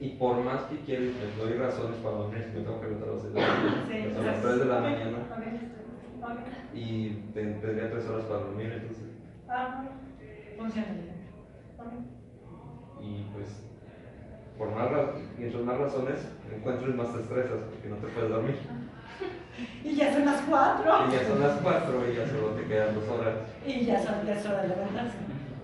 Y 0.00 0.10
por 0.10 0.36
más 0.44 0.62
que 0.62 0.78
quiero, 0.80 1.02
me 1.02 1.42
doy 1.42 1.58
razones 1.58 1.96
para 1.96 2.16
dormir, 2.16 2.44
si 2.44 2.58
me 2.58 2.64
tengo 2.64 2.80
que 2.80 2.86
levantar 2.86 3.08
a 3.08 3.12
las 3.14 3.22
6 3.22 3.34
de 3.34 3.40
la 3.40 3.50
mañana, 3.50 3.86
sí, 3.88 4.16
a 4.16 4.22
las 4.22 4.42
3 4.42 4.58
de 4.58 4.64
la 4.64 4.78
okay. 4.78 4.90
mañana, 4.92 5.18
y 6.72 7.08
tendría 7.34 7.90
3 7.90 8.08
horas 8.08 8.24
para 8.26 8.40
dormir, 8.40 8.72
entonces. 8.72 9.06
Ah, 9.48 9.84
funciona 10.56 10.88
bien. 10.92 11.18
Y 13.00 13.26
pues, 13.32 13.62
por 14.56 14.70
más, 14.70 14.90
mientras 15.36 15.64
más 15.64 15.78
razones 15.78 16.28
encuentres, 16.54 16.94
más 16.94 17.12
te 17.12 17.20
estresas 17.20 17.60
porque 17.70 17.88
no 17.88 17.96
te 17.96 18.06
puedes 18.08 18.30
dormir. 18.30 18.56
Y 19.82 19.96
ya 19.96 20.12
son 20.12 20.24
las 20.24 20.40
cuatro. 20.42 20.92
Y 21.08 21.12
ya 21.12 21.26
son 21.26 21.40
las 21.40 21.60
4 21.60 22.12
y 22.12 22.14
ya 22.14 22.28
solo 22.28 22.48
te 22.50 22.64
quedan 22.68 22.94
2 22.94 23.08
horas. 23.08 23.34
Y 23.66 23.84
ya 23.84 24.00
son 24.00 24.24
ya 24.24 24.34
es 24.34 24.46
hora 24.46 24.62
de 24.62 24.68
levantarse. 24.68 25.16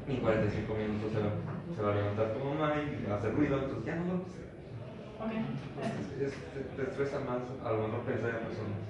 Y 0.07 0.11
en 0.13 0.21
45 0.21 0.75
minutos 0.75 1.13
se 1.13 1.21
va, 1.21 1.33
se 1.75 1.83
va 1.83 1.93
a 1.93 1.97
levantar 1.97 2.35
tu 2.35 2.45
mamá 2.45 2.75
y 2.77 3.07
va 3.09 3.15
a 3.15 3.19
hacer 3.19 3.35
ruido, 3.35 3.57
entonces 3.59 3.85
ya 3.87 3.97
no 3.97 4.05
lo 4.05 4.15
Ok. 4.21 5.33
Es- 5.33 6.21
es- 6.21 6.39
te, 6.53 6.61
te 6.77 6.83
estresa 6.91 7.21
más 7.21 7.41
a 7.65 7.73
lo 7.73 7.89
mejor 7.89 8.01
pensar 8.05 8.31
en 8.31 8.47
personas. 8.47 8.81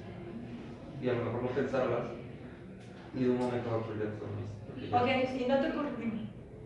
Y 1.00 1.08
a 1.08 1.12
lo 1.14 1.24
mejor 1.24 1.42
no 1.42 1.48
pensarlas. 1.50 2.06
Y 3.14 3.24
de 3.24 3.30
un 3.30 3.38
momento 3.38 3.70
a 3.70 3.76
otro 3.76 3.94
ya 3.94 4.10
ya- 4.10 5.02
Ok, 5.02 5.08
y 5.38 5.44
no 5.46 5.60
te 5.60 5.68
ocurre. 5.70 5.90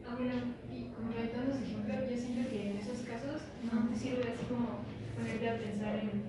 Ah, 0.09 0.15
bueno, 0.17 0.35
y 0.73 0.89
complementando 0.97 1.53
ese 1.55 1.65
ejemplo, 1.65 1.95
yo 2.09 2.17
siento 2.17 2.49
que 2.49 2.71
en 2.71 2.77
esos 2.79 3.05
casos 3.05 3.43
no 3.69 3.89
te 3.89 3.97
sirve 3.97 4.33
así 4.33 4.45
como 4.49 4.81
ponerte 5.15 5.51
a 5.51 5.59
pensar 5.59 5.95
en 6.01 6.25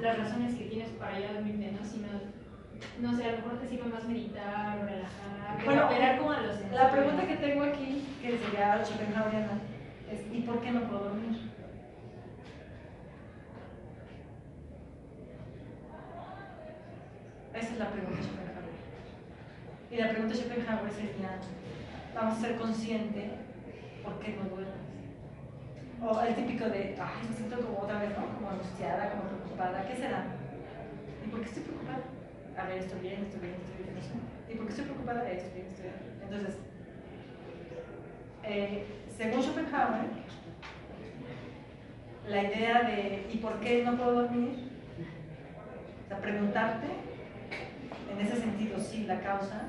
las 0.00 0.18
razones 0.18 0.54
que 0.54 0.66
tienes 0.70 0.90
para 0.90 1.18
ir 1.18 1.26
a 1.26 1.34
dormirte, 1.34 1.72
¿no? 1.72 1.82
Sino, 1.82 2.08
no 3.00 3.16
sé, 3.16 3.24
a 3.24 3.32
lo 3.32 3.36
mejor 3.38 3.58
te 3.58 3.68
sirve 3.68 3.88
más 3.88 4.04
meditar 4.04 4.78
o 4.78 4.84
relajar, 4.84 5.64
Bueno, 5.64 5.88
como 6.18 6.32
a 6.32 6.40
los 6.40 6.72
La 6.72 6.90
pregunta 6.90 7.26
que 7.26 7.36
tengo 7.36 7.64
aquí, 7.64 8.06
que 8.20 8.38
sería 8.38 8.84
Schopenhaueriana, 8.84 9.60
es 10.10 10.20
¿y 10.32 10.40
por 10.42 10.60
qué 10.60 10.70
no 10.70 10.82
puedo 10.82 11.04
dormir? 11.04 11.50
Esa 17.54 17.72
es 17.72 17.78
la 17.78 17.90
pregunta 17.90 18.16
de 18.16 18.22
Schopenhauer. 18.22 18.74
Y 19.90 19.96
la 19.96 20.08
pregunta 20.10 20.34
de 20.34 20.40
Schopenhauer 20.40 20.92
sería, 20.92 21.38
vamos 22.14 22.38
a 22.38 22.40
ser 22.40 22.56
consciente 22.56 23.30
por 24.02 24.18
qué 24.20 24.36
no 24.36 24.48
duermes. 24.50 24.84
O 26.02 26.20
el 26.20 26.34
típico 26.34 26.64
de, 26.66 26.96
ay, 27.00 27.28
me 27.28 27.36
siento 27.36 27.60
como 27.60 27.80
otra 27.80 28.00
vez, 28.00 28.10
¿no? 28.10 28.26
Como 28.34 28.50
angustiada, 28.50 29.10
como 29.10 29.22
preocupada, 29.24 29.86
¿qué 29.86 29.96
será? 29.96 30.24
¿Y 31.24 31.28
por 31.30 31.40
qué 31.40 31.46
estoy 31.46 31.62
preocupada? 31.62 32.13
A 32.56 32.66
ver, 32.66 32.78
estoy 32.78 33.00
bien, 33.00 33.24
estoy 33.24 33.40
bien, 33.40 33.54
estoy 33.54 33.84
bien. 33.84 33.94
¿Y 34.48 34.54
por 34.54 34.66
qué 34.66 34.70
estoy 34.70 34.84
preocupada? 34.84 35.28
Estoy 35.30 35.52
bien, 35.54 35.66
estoy 35.66 35.86
bien. 35.86 35.96
Entonces, 36.22 36.56
eh, 38.44 38.86
según 39.16 39.42
Schopenhauer, 39.42 40.06
la 42.28 42.42
idea 42.42 42.82
de 42.84 43.26
¿y 43.32 43.38
por 43.38 43.58
qué 43.60 43.82
no 43.84 43.96
puedo 43.96 44.22
dormir? 44.22 44.70
O 46.04 46.08
sea, 46.08 46.18
preguntarte, 46.18 46.86
en 48.12 48.20
ese 48.20 48.36
sentido, 48.36 48.78
sí, 48.78 49.04
la 49.04 49.20
causa. 49.20 49.64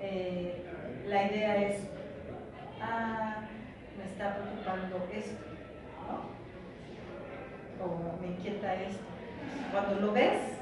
Eh, 0.00 0.62
la 1.08 1.26
idea 1.26 1.56
es, 1.68 1.80
ah, 2.80 3.48
me 3.98 4.04
está 4.04 4.36
preocupando 4.36 5.08
esto, 5.12 5.44
¿no? 6.06 7.84
O 7.84 8.20
me 8.20 8.28
inquieta 8.28 8.74
esto. 8.74 9.02
Cuando 9.72 10.00
lo 10.00 10.12
ves, 10.12 10.57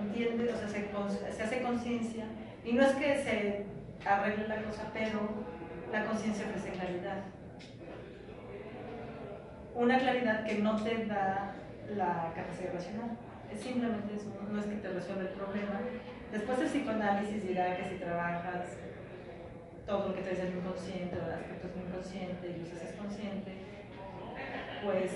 entiendes, 0.00 0.54
o 0.54 0.58
sea, 0.58 0.68
se, 0.68 1.36
se 1.36 1.42
hace 1.42 1.62
conciencia, 1.62 2.24
y 2.64 2.72
no 2.72 2.82
es 2.82 2.92
que 2.92 3.22
se 3.22 3.66
arregle 4.06 4.48
la 4.48 4.62
cosa, 4.62 4.90
pero 4.92 5.20
la 5.92 6.04
conciencia 6.04 6.46
ofrece 6.46 6.70
claridad. 6.70 7.24
Una 9.74 9.98
claridad 9.98 10.44
que 10.44 10.58
no 10.58 10.82
te 10.82 11.06
da 11.06 11.54
la 11.96 12.32
capacidad 12.34 12.74
racional. 12.74 13.16
Es 13.52 13.60
simplemente 13.60 14.14
eso, 14.14 14.30
no 14.50 14.60
es 14.60 14.66
que 14.66 14.76
te 14.76 14.88
resuelva 14.88 15.22
el 15.22 15.28
problema. 15.28 15.80
Después 16.30 16.60
el 16.60 16.66
psicoanálisis 16.66 17.46
dirá 17.46 17.76
que 17.76 17.88
si 17.88 17.96
trabajas 17.96 18.76
todo 19.86 20.08
lo 20.08 20.14
que 20.14 20.22
te 20.22 20.30
dice 20.30 20.46
el 20.46 20.56
inconsciente 20.58 21.16
o 21.16 21.22
aspectos 21.22 21.74
del 21.74 21.88
inconsciente 21.88 22.46
y 22.46 22.60
los 22.60 22.72
haces 22.72 22.94
consciente, 22.94 23.52
pues 24.84 25.10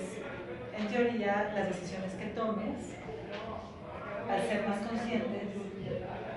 en 0.77 0.87
teoría 0.87 1.53
las 1.55 1.67
decisiones 1.69 2.13
que 2.15 2.25
tomes, 2.27 2.95
al 4.29 4.41
ser 4.41 4.67
más 4.67 4.79
conscientes, 4.79 5.43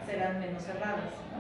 serán 0.06 0.40
menos 0.40 0.68
erradas. 0.68 1.12
¿no? 1.32 1.38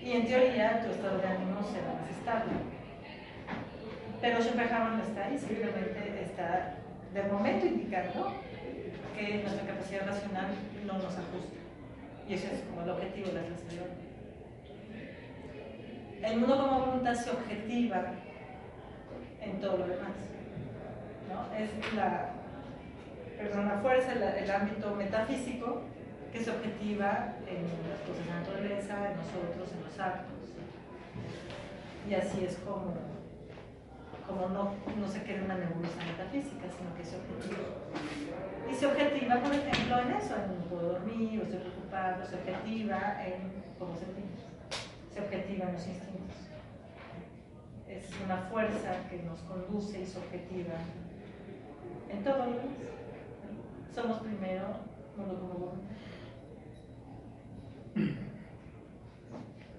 Y 0.00 0.12
en 0.12 0.26
teoría 0.26 0.82
tu 0.82 0.90
estado 0.90 1.18
de 1.18 1.26
ánimo 1.26 1.62
será 1.62 1.94
más 2.00 2.10
estable. 2.10 2.52
Pero 4.20 4.42
Schopenhauer 4.42 4.92
no 4.92 5.02
está 5.02 5.26
ahí, 5.26 5.38
simplemente 5.38 6.22
está 6.22 6.74
de 7.14 7.22
momento 7.24 7.66
indicando 7.66 8.32
que 9.16 9.42
nuestra 9.42 9.66
capacidad 9.66 10.06
racional 10.06 10.46
no 10.86 10.94
nos 10.94 11.16
ajusta. 11.16 11.56
Y 12.28 12.34
ese 12.34 12.54
es 12.54 12.60
como 12.62 12.82
el 12.82 12.90
objetivo 12.90 13.28
de 13.28 13.34
la 13.34 13.42
clase. 13.42 13.64
El 16.22 16.38
mundo 16.38 16.58
como 16.58 16.86
voluntad 16.86 17.14
se 17.14 17.30
objetiva 17.30 18.12
en 19.40 19.60
todo 19.60 19.78
lo 19.78 19.86
demás. 19.86 20.12
¿no? 21.28 21.56
Es 21.56 21.70
la, 21.94 22.39
perdón, 23.40 23.68
la 23.68 23.78
fuerza, 23.78 24.12
el, 24.12 24.50
ámbito 24.50 24.94
metafísico 24.94 25.80
que 26.30 26.44
se 26.44 26.50
objetiva 26.50 27.34
en 27.48 27.64
las 27.88 28.00
cosas 28.04 28.24
de 28.24 28.30
la 28.30 28.40
naturaleza, 28.40 29.10
en 29.10 29.16
nosotros, 29.16 29.72
en 29.72 29.84
los 29.84 29.98
actos. 29.98 30.50
Y 32.08 32.14
así 32.14 32.44
es 32.44 32.56
como, 32.58 32.94
como 34.26 34.48
no, 34.48 34.74
no 34.96 35.08
se 35.08 35.22
queda 35.22 35.44
una 35.44 35.56
nebulosa 35.56 36.04
metafísica, 36.04 36.68
sino 36.68 36.94
que 36.94 37.04
se 37.04 37.16
objetiva. 37.16 37.64
Y 38.70 38.74
se 38.74 38.86
objetiva, 38.86 39.36
por 39.40 39.54
ejemplo, 39.54 39.98
en 39.98 40.10
eso, 40.16 40.34
en 40.36 40.58
no 40.58 40.64
puedo 40.68 40.92
dormir, 40.92 41.40
o 41.40 41.42
estoy 41.44 41.60
preocupado, 41.60 42.24
se 42.26 42.36
objetiva 42.36 43.24
en 43.24 43.50
cómo 43.78 43.96
sentimos, 43.96 44.44
se 45.12 45.20
objetiva 45.20 45.66
en 45.66 45.72
los 45.72 45.86
instintos. 45.86 46.36
Es 47.88 48.08
una 48.22 48.36
fuerza 48.52 49.08
que 49.08 49.22
nos 49.22 49.40
conduce 49.40 50.00
y 50.00 50.06
se 50.06 50.18
objetiva 50.18 50.76
en 52.10 52.22
todo 52.22 52.38
lo 52.38 52.44
demás. 52.44 52.99
Somos 53.94 54.18
primero 54.20 54.66
como 55.16 55.34
voluntad. 55.34 55.90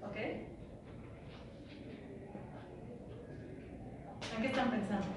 ¿Ok? 0.03 0.17
¿En 4.35 4.41
qué 4.41 4.47
están 4.47 4.69
pensando? 4.69 5.07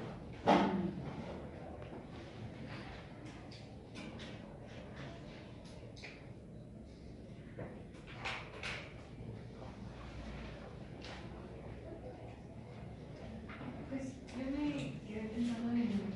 Pues 13.91 14.03
yo 14.37 14.51
me 14.51 15.01
quedé 15.07 15.29
pensando 15.29 15.73
en. 15.73 16.15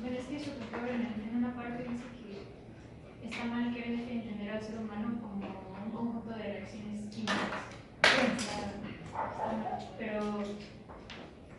Bueno, 0.00 0.16
es 0.18 0.24
que 0.26 0.38
Schopenhauer 0.38 0.94
en, 0.94 1.28
en 1.28 1.36
una 1.36 1.54
parte 1.54 1.82
dice 1.84 2.04
que 3.20 3.26
está 3.28 3.44
mal 3.46 3.74
querer 3.74 3.92
entender 4.08 4.50
al 4.50 4.62
ser 4.62 4.78
humano 4.78 5.18
como 5.20 5.46
un 5.84 5.90
conjunto 5.90 6.30
de 6.36 6.55
reacciones 6.66 7.14
químicas. 7.14 7.62
Pero, 9.98 10.42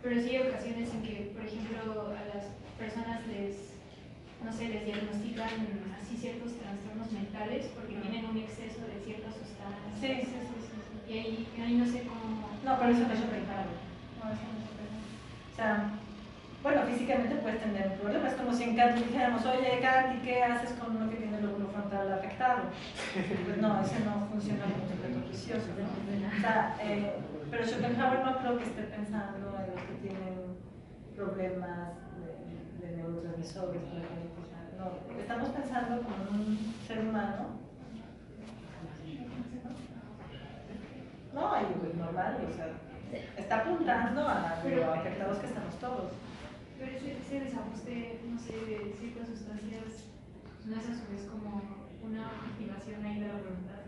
pero 0.03 0.21
sí 0.21 0.29
hay 0.29 0.47
ocasiones 0.47 0.93
en 0.93 1.01
que, 1.01 1.31
por 1.35 1.45
ejemplo, 1.45 2.11
a 2.11 2.35
las 2.35 2.45
personas 2.77 3.25
les, 3.27 3.73
no 4.43 4.51
sé, 4.51 4.69
les 4.69 4.85
diagnostican 4.85 5.49
así 5.99 6.17
ciertos 6.17 6.53
trastornos 6.59 7.11
mentales 7.11 7.67
porque 7.75 7.95
tienen 7.95 8.25
un 8.25 8.37
exceso 8.37 8.81
de 8.85 9.03
ciertas 9.03 9.33
sustancias. 9.33 9.95
Sí, 9.99 10.07
sí, 10.07 10.37
sí, 10.43 10.57
sí. 10.61 11.11
Y 11.11 11.17
ahí, 11.17 11.47
ahí 11.63 11.75
no 11.75 11.85
sé 11.85 12.03
cómo. 12.03 12.51
No, 12.63 12.77
pero 12.77 12.91
eso 12.91 13.07
no 13.07 13.13
es 13.13 13.19
Schopenhauer. 13.19 13.79
No, 14.19 14.31
eso 14.31 14.43
no 14.43 14.59
es. 14.59 15.53
O 15.53 15.55
sea, 15.55 15.91
bueno, 16.61 16.81
físicamente 16.83 17.35
puedes 17.35 17.61
tener 17.61 17.87
un 17.87 17.97
problema. 17.97 18.27
Es 18.27 18.35
como 18.35 18.53
si 18.53 18.63
en 18.63 18.75
Kant 18.75 18.97
dijéramos, 18.97 19.45
oye, 19.45 19.79
Kant, 19.81 20.19
¿y 20.19 20.25
qué 20.25 20.43
haces 20.43 20.71
con 20.77 21.06
frontal 21.97 22.13
afectado? 22.13 22.63
Pues 23.45 23.57
no, 23.57 23.81
ese 23.81 23.99
no 24.05 24.27
funciona 24.29 24.63
como 24.65 25.25
juicioso. 25.25 25.67
¿no? 25.77 26.37
O 26.37 26.41
sea, 26.41 26.77
eh, 26.81 27.13
pero 27.49 27.65
Schopenhauer 27.65 28.25
no 28.25 28.37
creo 28.39 28.57
que 28.57 28.63
esté 28.65 28.83
pensando 28.83 29.37
en 29.37 29.75
los 29.75 29.81
que 29.83 29.93
tienen 30.01 30.57
problemas 31.15 31.93
de, 32.81 32.95
neurotransmisores, 32.95 33.81
no, 34.77 35.19
estamos 35.19 35.49
pensando 35.49 36.03
como 36.03 36.31
un 36.31 36.75
ser 36.85 36.99
humano. 36.99 37.57
No, 41.33 41.61
y 41.61 41.65
pues 41.79 41.95
normal, 41.95 42.37
o 42.47 42.53
sea, 42.55 42.69
está 43.37 43.57
apuntando 43.57 44.27
a 44.27 44.59
lo 44.63 44.93
afectados 44.93 45.37
que 45.37 45.47
estamos 45.47 45.75
todos. 45.79 46.11
Pero 46.77 46.91
ese 46.91 47.39
desajuste, 47.39 48.21
no 48.29 48.39
sé, 48.39 48.53
de 48.53 48.93
ciertas 48.99 49.27
sustancias, 49.29 50.07
no 50.67 50.75
es 50.75 50.89
a 50.89 50.93
su 50.93 51.11
vez 51.11 51.23
como 51.31 51.76
una 52.07 52.27
activación 52.27 53.05
ahí 53.05 53.19
de 53.19 53.27
la 53.27 53.33
voluntad. 53.33 53.81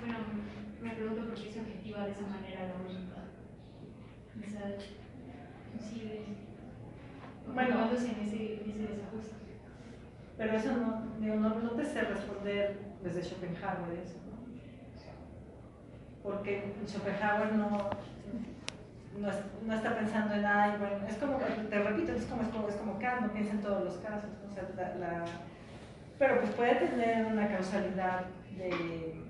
Bueno, 0.00 0.18
me 0.82 0.90
pregunto 0.90 1.24
por 1.28 1.34
qué 1.34 1.52
se 1.52 1.60
objetiva 1.60 2.04
de 2.06 2.12
esa 2.12 2.26
manera 2.26 2.66
la 2.68 2.82
voluntad. 2.82 3.24
O 4.36 4.50
sea, 4.50 4.76
sí, 5.80 6.00
de, 6.00 6.24
Bueno. 7.52 7.84
en 7.92 7.94
ese, 8.26 8.62
en 8.62 8.70
ese 8.70 8.80
desajuste. 8.94 9.34
Pero 10.38 10.52
eso 10.56 10.72
no, 10.76 11.36
no, 11.36 11.50
no 11.60 11.70
te 11.70 11.84
sé 11.84 12.00
responder 12.02 12.78
desde 13.02 13.22
Schopenhauer 13.22 13.98
eso, 13.98 14.16
¿no? 14.28 14.36
Porque 16.22 16.74
Schopenhauer 16.86 17.52
no, 17.54 17.68
no, 19.18 19.28
no 19.66 19.74
está 19.74 19.96
pensando 19.96 20.34
en, 20.34 20.44
ay, 20.44 20.78
bueno, 20.78 21.06
es 21.08 21.16
como, 21.16 21.38
te 21.38 21.78
repito, 21.82 22.12
es 22.12 22.26
como, 22.26 22.42
es 22.42 22.48
como, 22.48 22.68
es 22.68 22.76
como 22.76 22.98
Kant, 22.98 23.22
no 23.22 23.32
piensa 23.32 23.52
en 23.52 23.62
todos 23.62 23.84
los 23.84 23.96
casos, 23.98 24.30
o 24.50 24.52
sea, 24.54 24.68
la, 24.76 24.94
la- 24.96 25.24
pero 26.18 26.40
pues 26.40 26.50
puede 26.52 26.74
tener 26.76 27.26
una 27.26 27.48
causalidad 27.48 28.26
de... 28.56 29.20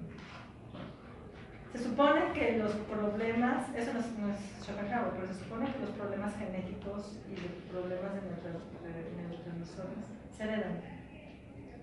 Se 1.72 1.82
supone 1.82 2.32
que 2.32 2.56
los 2.58 2.72
problemas, 2.72 3.64
eso 3.76 3.92
no 3.92 4.00
es, 4.00 4.18
no 4.18 4.32
es 4.32 4.40
Schopenhauer, 4.64 5.12
pero 5.12 5.26
se 5.26 5.34
supone 5.34 5.70
que 5.72 5.80
los 5.80 5.90
problemas 5.90 6.34
genéticos 6.38 7.18
y 7.28 7.32
los 7.36 7.52
problemas 7.70 8.14
de 8.14 8.20
neuro- 8.22 8.64
de 8.82 9.22
neurotransmisores 9.22 10.04
se 10.30 10.42
heredan. 10.44 10.80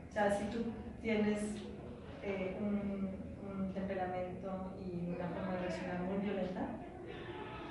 O 0.10 0.12
sea, 0.12 0.32
si 0.32 0.46
tú 0.46 0.64
tienes 1.02 1.40
eh, 2.24 2.58
un, 2.60 3.24
temperamento 3.74 4.74
y 4.80 5.16
una 5.16 5.28
forma 5.30 5.54
de 5.54 5.60
reaccionar 5.62 6.02
muy 6.02 6.18
violenta, 6.24 6.62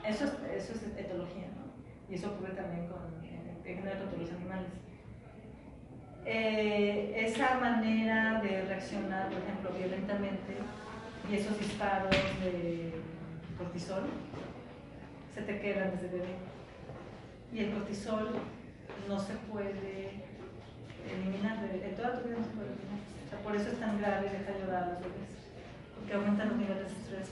eso 0.05 0.25
es, 0.25 0.33
eso 0.65 0.73
es 0.75 0.99
etología, 0.99 1.47
¿no? 1.55 1.63
Y 2.11 2.15
eso 2.15 2.33
ocurre 2.33 2.55
también 2.55 2.89
con, 2.89 3.23
general 3.65 4.11
con 4.11 4.21
los 4.21 4.33
animales. 4.33 4.69
Eh, 6.25 7.13
esa 7.17 7.59
manera 7.59 8.41
de 8.41 8.63
reaccionar, 8.63 9.29
por 9.29 9.43
ejemplo, 9.43 9.71
violentamente, 9.77 10.57
y 11.29 11.35
esos 11.35 11.59
disparos 11.59 12.11
de 12.43 12.93
cortisol, 13.59 14.05
se 15.35 15.43
te 15.43 15.61
quedan 15.61 15.91
desde 15.93 16.09
bebé. 16.09 16.37
Y 17.53 17.59
el 17.61 17.73
cortisol 17.73 18.31
no 19.09 19.19
se 19.19 19.35
puede 19.51 20.23
eliminar, 21.11 21.59
en 21.65 21.95
toda 21.97 22.21
tu 22.21 22.29
vida 22.29 22.39
se 22.39 22.51
puede 22.51 22.69
eliminar. 22.69 23.43
Por 23.43 23.57
eso 23.57 23.71
es 23.71 23.81
tan 23.81 23.99
grave 23.99 24.31
dejar 24.31 24.61
llorar 24.61 24.83
a 24.85 24.87
los 24.91 25.01
bebés, 25.01 25.35
porque 25.97 26.15
aumentan 26.15 26.51
los 26.51 26.59
niveles 26.59 26.87
de 26.87 26.93
estrés 26.93 27.29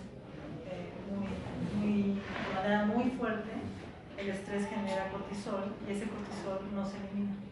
eh, 0.66 0.90
muy, 1.06 1.30
muy, 1.78 2.14
de 2.14 2.54
manera 2.54 2.84
muy 2.86 3.10
fuerte. 3.10 3.50
El 4.18 4.28
estrés 4.30 4.66
genera 4.66 5.08
cortisol 5.10 5.72
y 5.88 5.92
ese 5.92 6.06
cortisol 6.06 6.66
no 6.74 6.84
se 6.84 6.96
elimina. 6.96 7.49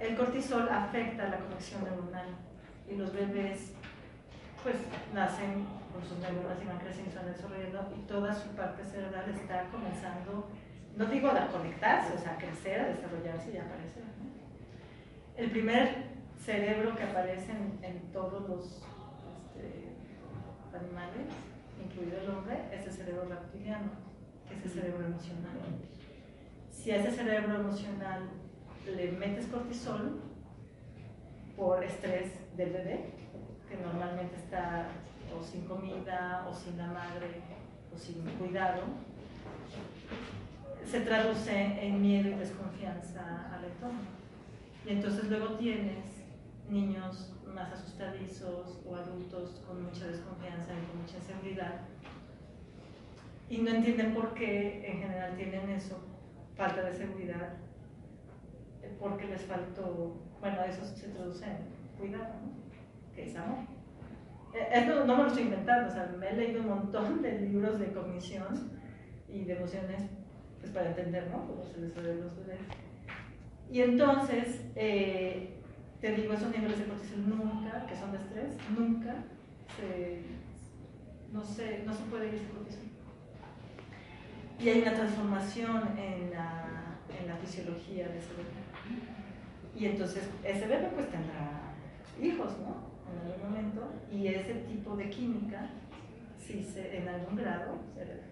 El 0.00 0.16
cortisol 0.16 0.68
afecta 0.68 1.28
la 1.28 1.38
conexión 1.38 1.82
neuronal 1.82 2.28
y 2.88 2.94
los 2.94 3.12
bebés 3.12 3.72
pues 4.62 4.76
nacen 5.12 5.66
con 5.92 6.02
sus 6.02 6.18
neuronas 6.18 6.62
y 6.62 6.66
van 6.66 6.78
creciendo 6.78 7.14
van 7.16 7.32
desarrollando 7.32 7.94
y 7.96 8.06
toda 8.06 8.34
su 8.34 8.48
parte 8.50 8.84
cerebral 8.84 9.28
está 9.30 9.64
comenzando, 9.70 10.48
no 10.96 11.04
digo 11.06 11.28
a 11.28 11.48
conectarse, 11.48 12.14
o 12.14 12.18
sea, 12.18 12.34
a 12.34 12.38
crecer, 12.38 12.80
a 12.80 12.88
desarrollarse 12.88 13.52
y 13.52 13.56
a 13.56 13.64
aparecer. 13.64 14.04
El 15.36 15.50
primer 15.50 16.08
cerebro 16.44 16.96
que 16.96 17.02
aparece 17.02 17.52
en, 17.82 18.12
todos 18.12 18.48
los 18.48 18.82
este, 19.54 20.76
animales, 20.76 21.26
incluido 21.84 22.20
el 22.20 22.30
hombre, 22.30 22.58
es 22.72 22.86
el 22.86 22.92
cerebro 22.92 23.24
reptiliano, 23.28 23.90
que 24.48 24.54
es 24.54 24.64
el 24.64 24.70
cerebro 24.70 25.06
emocional. 25.06 25.58
Si 26.70 26.90
ese 26.90 27.10
cerebro 27.10 27.54
emocional 27.56 28.30
le 28.96 29.12
metes 29.12 29.46
cortisol 29.46 30.20
por 31.56 31.82
estrés 31.82 32.32
del 32.56 32.70
bebé, 32.70 33.10
que 33.68 33.76
normalmente 33.76 34.36
está 34.36 34.86
o 35.36 35.42
sin 35.42 35.64
comida, 35.66 36.46
o 36.48 36.54
sin 36.54 36.78
la 36.78 36.86
madre, 36.86 37.42
o 37.94 37.98
sin 37.98 38.22
cuidado, 38.38 38.82
se 40.84 41.00
traduce 41.00 41.86
en 41.86 42.00
miedo 42.00 42.30
y 42.30 42.34
desconfianza 42.34 43.52
al 43.54 43.64
entorno. 43.64 44.00
Y 44.86 44.90
entonces 44.92 45.28
luego 45.28 45.56
tienes 45.56 46.04
niños 46.70 47.32
más 47.54 47.72
asustadizos 47.72 48.78
o 48.86 48.94
adultos 48.94 49.62
con 49.66 49.82
mucha 49.84 50.06
desconfianza 50.06 50.72
y 50.72 50.86
con 50.86 51.02
mucha 51.02 51.16
inseguridad 51.16 51.80
y 53.50 53.58
no 53.58 53.70
entienden 53.70 54.14
por 54.14 54.34
qué 54.34 54.86
en 54.86 55.00
general 55.00 55.34
tienen 55.36 55.70
eso, 55.70 55.98
falta 56.56 56.82
de 56.82 56.92
seguridad, 56.92 57.54
porque 59.00 59.26
les 59.26 59.42
faltó, 59.42 60.16
bueno, 60.40 60.62
eso 60.64 60.84
se 60.84 61.08
traduce 61.08 61.44
en 61.44 61.58
cuidado, 61.98 62.34
¿no? 62.42 63.14
que 63.14 63.24
es 63.24 63.36
amor. 63.36 63.58
Eh, 64.54 64.68
Esto 64.72 65.04
no 65.04 65.16
me 65.16 65.22
lo 65.22 65.28
estoy 65.28 65.44
inventando, 65.44 65.88
o 65.88 65.92
sea, 65.92 66.14
me 66.18 66.28
he 66.28 66.36
leído 66.36 66.60
un 66.62 66.68
montón 66.68 67.22
de 67.22 67.40
libros 67.40 67.78
de 67.78 67.92
cognición 67.92 68.70
y 69.28 69.44
de 69.44 69.56
emociones, 69.56 70.02
pues 70.60 70.72
para 70.72 70.88
entender, 70.90 71.28
¿no? 71.30 71.46
Cómo 71.46 71.64
se 71.64 71.80
desarrollan 71.80 72.20
los 72.22 72.36
bebés. 72.36 72.60
Y 73.70 73.82
entonces, 73.82 74.62
eh, 74.76 75.54
te 76.00 76.12
digo, 76.12 76.32
esos 76.32 76.50
niveles 76.50 76.78
de 76.78 76.86
cortisol 76.86 77.28
nunca, 77.28 77.84
que 77.86 77.96
son 77.96 78.12
de 78.12 78.18
estrés, 78.18 78.56
nunca 78.76 79.14
se, 79.76 80.22
no 81.32 81.44
se, 81.44 81.82
no 81.84 81.92
se 81.92 82.04
puede 82.04 82.28
ir 82.28 82.34
ese 82.34 82.48
cortisol. 82.48 82.84
Y 84.60 84.68
hay 84.70 84.82
una 84.82 84.94
transformación 84.94 85.98
en 85.98 86.30
la, 86.30 86.98
en 87.20 87.28
la 87.28 87.36
fisiología 87.36 88.08
de 88.08 88.18
ese 88.18 88.30
bebé. 88.30 88.67
Y 89.78 89.86
entonces 89.86 90.28
ese 90.42 90.66
bebé 90.66 90.88
pues 90.94 91.08
tendrá 91.08 91.72
hijos, 92.20 92.52
¿no? 92.58 92.88
En 93.06 93.30
algún 93.30 93.50
momento. 93.50 93.92
Y 94.10 94.26
ese 94.26 94.54
tipo 94.66 94.96
de 94.96 95.08
química, 95.08 95.70
sí, 96.36 96.62
se, 96.62 96.98
en 96.98 97.08
algún 97.08 97.36
grado, 97.36 97.78
se 97.94 98.02
hereda. 98.02 98.24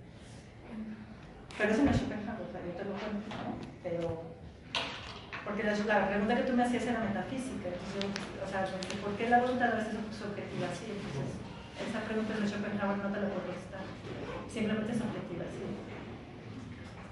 Pero 1.57 1.71
eso 1.71 1.85
no 1.85 1.91
es 1.91 1.97
Schopenhauer, 1.97 2.43
o 2.43 2.53
sea, 2.53 2.61
yo 2.67 2.73
te 2.73 2.85
lo 2.85 2.91
cuento, 2.91 3.29
¿no? 3.31 3.55
Pero 3.83 4.37
porque 5.45 5.63
la, 5.63 6.09
pregunta 6.09 6.37
que 6.37 6.43
tú 6.43 6.57
me 6.57 6.65
hacías 6.65 6.87
era 6.87 7.01
metafísica, 7.01 7.71
entonces, 7.71 8.11
o 8.45 8.49
sea, 8.51 8.67
¿por 9.01 9.15
qué 9.15 9.31
la 9.31 9.41
voluntad 9.41 9.73
a 9.73 9.77
veces 9.77 9.95
es 9.95 10.17
subjetiva 10.17 10.67
así? 10.67 10.91
Entonces, 10.91 11.39
esa 11.79 12.01
pregunta 12.03 12.35
de 12.35 12.49
Schopenhauer 12.49 12.99
no 12.99 13.13
te 13.15 13.21
la 13.21 13.29
puedo 13.31 13.47
contestar, 13.47 13.87
simplemente 14.51 14.91
es 14.91 14.99
subjetiva 14.99 15.45
así. 15.47 15.63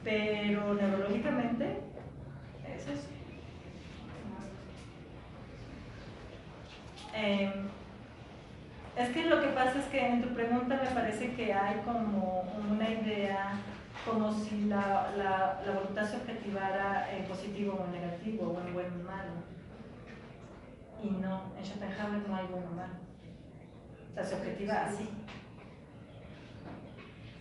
Pero 0.02 0.74
neurológicamente, 0.74 1.78
es 2.66 2.88
eso. 2.88 3.13
Eh, 7.14 7.52
es 8.96 9.08
que 9.10 9.24
lo 9.24 9.40
que 9.40 9.48
pasa 9.48 9.78
es 9.78 9.86
que 9.86 10.06
en 10.06 10.22
tu 10.22 10.34
pregunta 10.34 10.80
me 10.82 10.90
parece 10.90 11.34
que 11.34 11.52
hay 11.52 11.80
como 11.84 12.44
una 12.70 12.90
idea 12.90 13.52
como 14.04 14.32
si 14.32 14.66
la, 14.66 15.10
la, 15.16 15.72
voluntad 15.72 16.04
se 16.04 16.16
objetivara 16.16 17.08
en 17.16 17.24
positivo 17.24 17.78
o 17.80 17.84
en 17.86 17.92
negativo, 17.92 18.52
o 18.52 18.66
en 18.66 18.74
bueno 18.74 18.94
o 19.00 19.04
malo. 19.04 19.32
Y 21.02 21.10
no, 21.10 21.42
en 21.56 21.64
Schopenhauer 21.64 22.28
no 22.28 22.36
hay 22.36 22.46
bueno 22.46 22.66
o 22.70 22.74
malo. 22.74 22.94
O 24.10 24.14
sea, 24.14 24.24
se 24.24 24.34
objetiva 24.34 24.84
así. 24.84 25.08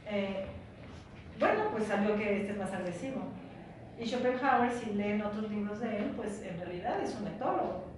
Eh, 0.07 0.45
bueno, 1.39 1.69
pues 1.71 1.89
algo 1.89 2.15
que 2.15 2.41
este 2.41 2.53
es 2.53 2.57
más 2.57 2.71
agresivo. 2.71 3.23
Y 3.99 4.05
Schopenhauer, 4.05 4.71
si 4.71 4.93
leen 4.93 5.21
otros 5.21 5.49
libros 5.49 5.79
de 5.79 5.97
él, 5.97 6.13
pues 6.15 6.41
en 6.43 6.57
realidad 6.59 7.01
es 7.01 7.15
un 7.19 7.27
etólogo. 7.27 7.92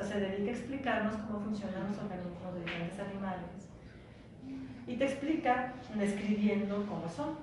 Sea, 0.00 0.08
se 0.08 0.20
dedica 0.20 0.50
a 0.50 0.54
explicarnos 0.54 1.16
cómo 1.16 1.40
funcionan 1.40 1.88
los 1.88 1.98
organismos 1.98 2.54
de 2.54 2.60
diferentes 2.60 2.98
animales. 3.00 3.68
Y 4.86 4.96
te 4.96 5.04
explica 5.04 5.74
describiendo 5.94 6.86
cómo 6.86 7.08
son. 7.08 7.36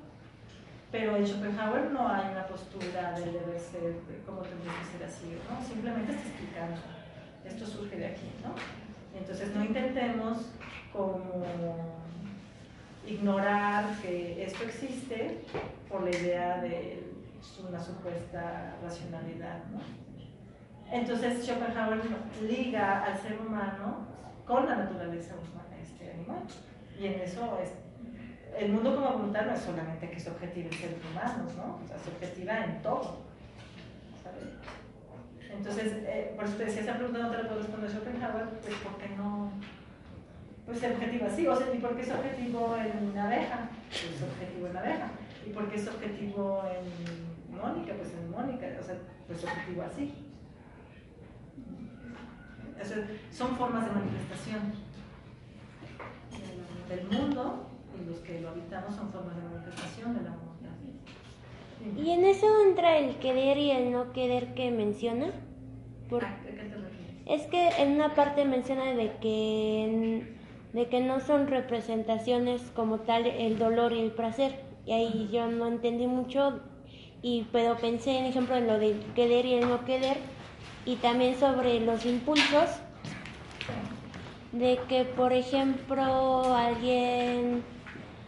Pero 0.92 1.18
en 1.18 1.28
Schopenhauer 1.28 1.92
no 1.92 2.08
hay 2.08 2.32
una 2.32 2.48
postura 2.48 3.12
del 3.20 3.34
debe 3.34 3.60
ser, 3.60 3.82
de 3.82 4.22
cómo 4.26 4.42
tendría 4.42 4.74
que 4.80 4.86
ser 4.86 5.04
así. 5.06 5.38
Simplemente 5.68 6.14
está 6.14 6.28
explicando. 6.28 6.82
Esto 7.46 7.66
surge 7.66 7.98
de 7.98 8.08
aquí, 8.08 8.32
¿no? 8.44 8.56
Entonces 9.18 9.54
no 9.56 9.64
intentemos 9.64 10.50
como 10.92 11.46
ignorar 13.06 13.96
que 14.02 14.44
esto 14.44 14.64
existe 14.64 15.42
por 15.90 16.04
la 16.04 16.10
idea 16.10 16.62
de 16.62 17.04
una 17.68 17.80
supuesta 17.80 18.76
racionalidad, 18.82 19.64
¿no? 19.72 20.07
Entonces 20.92 21.46
Schopenhauer 21.46 22.02
liga 22.42 23.04
al 23.04 23.18
ser 23.20 23.40
humano 23.40 24.08
con 24.46 24.66
la 24.68 24.76
naturaleza 24.76 25.36
humana, 25.36 25.76
este 25.82 26.12
animal. 26.12 26.44
Y 27.00 27.08
en 27.08 27.22
eso 27.22 27.60
es 27.62 27.74
el 28.58 28.72
mundo 28.72 28.96
como 28.96 29.12
voluntad 29.12 29.46
no 29.46 29.54
es 29.54 29.60
solamente 29.60 30.10
que 30.10 30.20
se 30.20 30.32
objetive 30.32 30.68
en 30.68 30.74
seres 30.74 30.98
humanos, 31.12 31.54
¿no? 31.56 31.80
O 31.84 31.88
sea, 31.88 31.98
se 32.00 32.10
objetiva 32.10 32.64
en 32.64 32.82
todo. 32.82 33.22
¿sabes? 34.24 34.46
Entonces, 35.52 35.94
eh, 36.06 36.34
por 36.36 36.46
eso 36.46 36.56
te 36.56 36.66
decía, 36.66 36.82
esa 36.82 36.96
pregunta 36.96 37.20
no 37.20 37.32
te 37.32 37.38
la 37.38 37.48
puedo 37.48 37.60
responder 37.60 37.90
Schopenhauer, 37.90 38.50
pues 38.62 38.76
porque 38.84 39.10
no. 39.16 39.52
Pues 40.66 40.80
se 40.80 40.92
objetiva 40.92 41.28
así, 41.28 41.48
o 41.48 41.56
sea, 41.56 41.74
¿y 41.74 41.78
por 41.78 41.96
qué 41.96 42.02
es 42.02 42.12
objetivo 42.12 42.76
en 42.76 43.10
una 43.12 43.28
abeja? 43.28 43.70
Pues 43.90 44.16
es 44.16 44.22
objetivo 44.22 44.68
en 44.68 44.74
la 44.74 44.80
abeja. 44.82 45.10
¿Y 45.46 45.50
por 45.52 45.70
qué 45.70 45.76
es 45.78 45.88
objetivo 45.88 46.64
en 46.66 47.56
Mónica? 47.56 47.94
Pues 47.94 48.14
en 48.14 48.30
Mónica, 48.30 48.68
o 48.80 48.84
sea, 48.84 48.96
pues 49.28 49.44
objetivo 49.44 49.84
así. 49.84 50.27
O 52.82 52.86
sea, 52.86 53.08
son 53.32 53.56
formas 53.56 53.86
de 53.86 53.92
manifestación 53.92 54.74
del 56.88 57.04
mundo 57.06 57.68
y 58.00 58.10
los 58.10 58.20
que 58.20 58.42
lo 58.42 58.50
habitamos 58.50 58.96
son 58.96 59.12
formas 59.12 59.36
de 59.36 59.42
manifestación 59.44 60.16
del 60.16 60.28
amor. 60.28 60.48
¿Y 61.96 62.12
en 62.12 62.26
eso 62.26 62.48
entra 62.64 62.98
el 62.98 63.16
querer 63.18 63.58
y 63.58 63.72
el 63.72 63.92
no 63.92 64.12
querer 64.12 64.54
que 64.54 64.72
menciona? 64.72 65.28
Por... 66.10 66.26
¿A 66.26 66.42
qué 66.42 66.52
te? 66.52 67.34
Es 67.34 67.44
que 67.48 67.70
en 67.80 67.96
una 67.96 68.16
parte 68.16 68.46
menciona 68.46 68.86
de 68.94 69.12
que, 69.18 70.34
de 70.72 70.88
que 70.88 71.02
no 71.02 71.20
son 71.20 71.48
representaciones 71.48 72.62
como 72.74 73.00
tal 73.00 73.26
el 73.26 73.60
dolor 73.60 73.92
y 73.92 74.00
el 74.00 74.12
placer, 74.12 74.62
y 74.86 74.94
ahí 74.94 75.30
yo 75.32 75.48
no 75.48 75.68
entendí 75.68 76.08
mucho, 76.08 76.62
y, 77.22 77.46
pero 77.52 77.76
pensé, 77.76 78.18
en 78.18 78.26
ejemplo, 78.26 78.56
en 78.56 78.68
lo 78.68 78.80
del 78.80 79.00
querer 79.14 79.46
y 79.46 79.56
el 79.56 79.68
no 79.68 79.84
querer, 79.84 80.18
y 80.88 80.98
también 80.98 81.40
sobre 81.40 81.80
los 81.82 82.06
impulsos, 82.06 82.70
de 84.52 84.86
que, 84.88 85.06
por 85.06 85.34
ejemplo, 85.34 86.54
alguien 86.56 87.66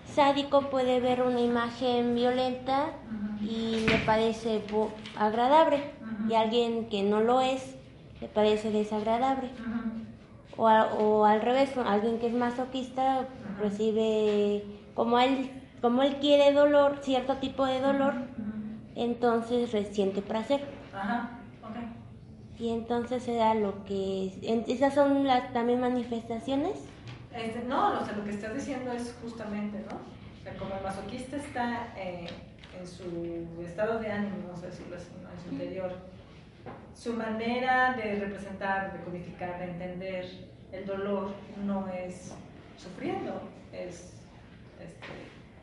sádico 0.04 0.70
puede 0.70 1.00
ver 1.00 1.22
una 1.22 1.42
imagen 1.42 2.16
violenta 2.16 2.94
y 3.42 3.86
le 3.90 4.00
parece 4.00 4.64
agradable, 5.16 5.84
y 6.26 6.34
alguien 6.36 6.90
que 6.90 7.04
no 7.04 7.22
lo 7.22 7.42
es 7.42 7.78
le 8.22 8.28
parece 8.28 8.72
desagradable. 8.72 9.52
O, 10.52 10.68
a- 10.68 10.94
o 10.94 11.26
al 11.26 11.42
revés, 11.42 11.72
alguien 11.78 12.20
que 12.20 12.28
es 12.28 12.34
masoquista 12.34 13.30
recibe, 13.58 14.66
como 14.94 15.20
él, 15.20 15.52
como 15.82 16.04
él 16.04 16.18
quiere 16.20 16.52
dolor, 16.54 17.00
cierto 17.02 17.38
tipo 17.38 17.66
de 17.66 17.80
dolor, 17.82 18.16
entonces 18.96 19.72
resiente 19.72 20.22
placer. 20.22 20.62
Ajá, 20.94 21.48
ok. 21.62 21.78
Y 22.60 22.70
entonces 22.70 23.26
era 23.28 23.54
lo 23.54 23.86
que... 23.86 24.34
Esas 24.68 24.94
son 24.94 25.26
las 25.26 25.54
también 25.54 25.80
manifestaciones. 25.80 26.80
Este, 27.34 27.64
no, 27.64 28.02
o 28.02 28.06
sea, 28.06 28.16
lo 28.16 28.26
que 28.26 28.32
estás 28.32 28.54
diciendo 28.54 28.92
es 28.92 29.16
justamente, 29.22 29.80
¿no? 29.90 29.96
O 29.96 30.44
sea, 30.44 30.54
como 30.58 30.76
el 30.76 30.84
masoquista 30.84 31.38
está 31.38 31.94
eh, 31.98 32.28
en 32.78 32.88
su 32.88 33.62
estado 33.64 34.00
de 34.00 34.12
ánimo, 34.12 34.36
vamos 34.48 34.64
a 34.64 34.68
decirlo 34.68 34.98
así, 34.98 35.08
¿no? 35.24 35.30
En 35.30 35.40
su 35.40 35.50
interior, 35.52 35.96
su 36.94 37.14
manera 37.14 37.94
de 37.94 38.16
representar, 38.20 38.92
de 38.92 39.06
codificar, 39.06 39.58
de 39.60 39.66
entender 39.66 40.50
el 40.72 40.86
dolor 40.86 41.30
no 41.66 41.88
es 41.88 42.34
sufriendo, 42.78 43.42
es 43.72 44.14
este, 44.80 45.08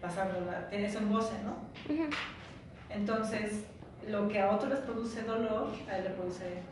pasándola, 0.01 0.69
tiene 0.69 0.97
un 0.97 1.13
goce, 1.13 1.35
¿no? 1.45 1.57
Entonces, 2.91 3.65
lo 4.09 4.29
que 4.29 4.41
a 4.41 4.51
otros 4.51 4.71
les 4.71 4.81
produce 4.81 5.23
dolor, 5.23 5.69
a 5.91 5.99
él 5.99 6.05
le 6.05 6.11
produce 6.11 6.63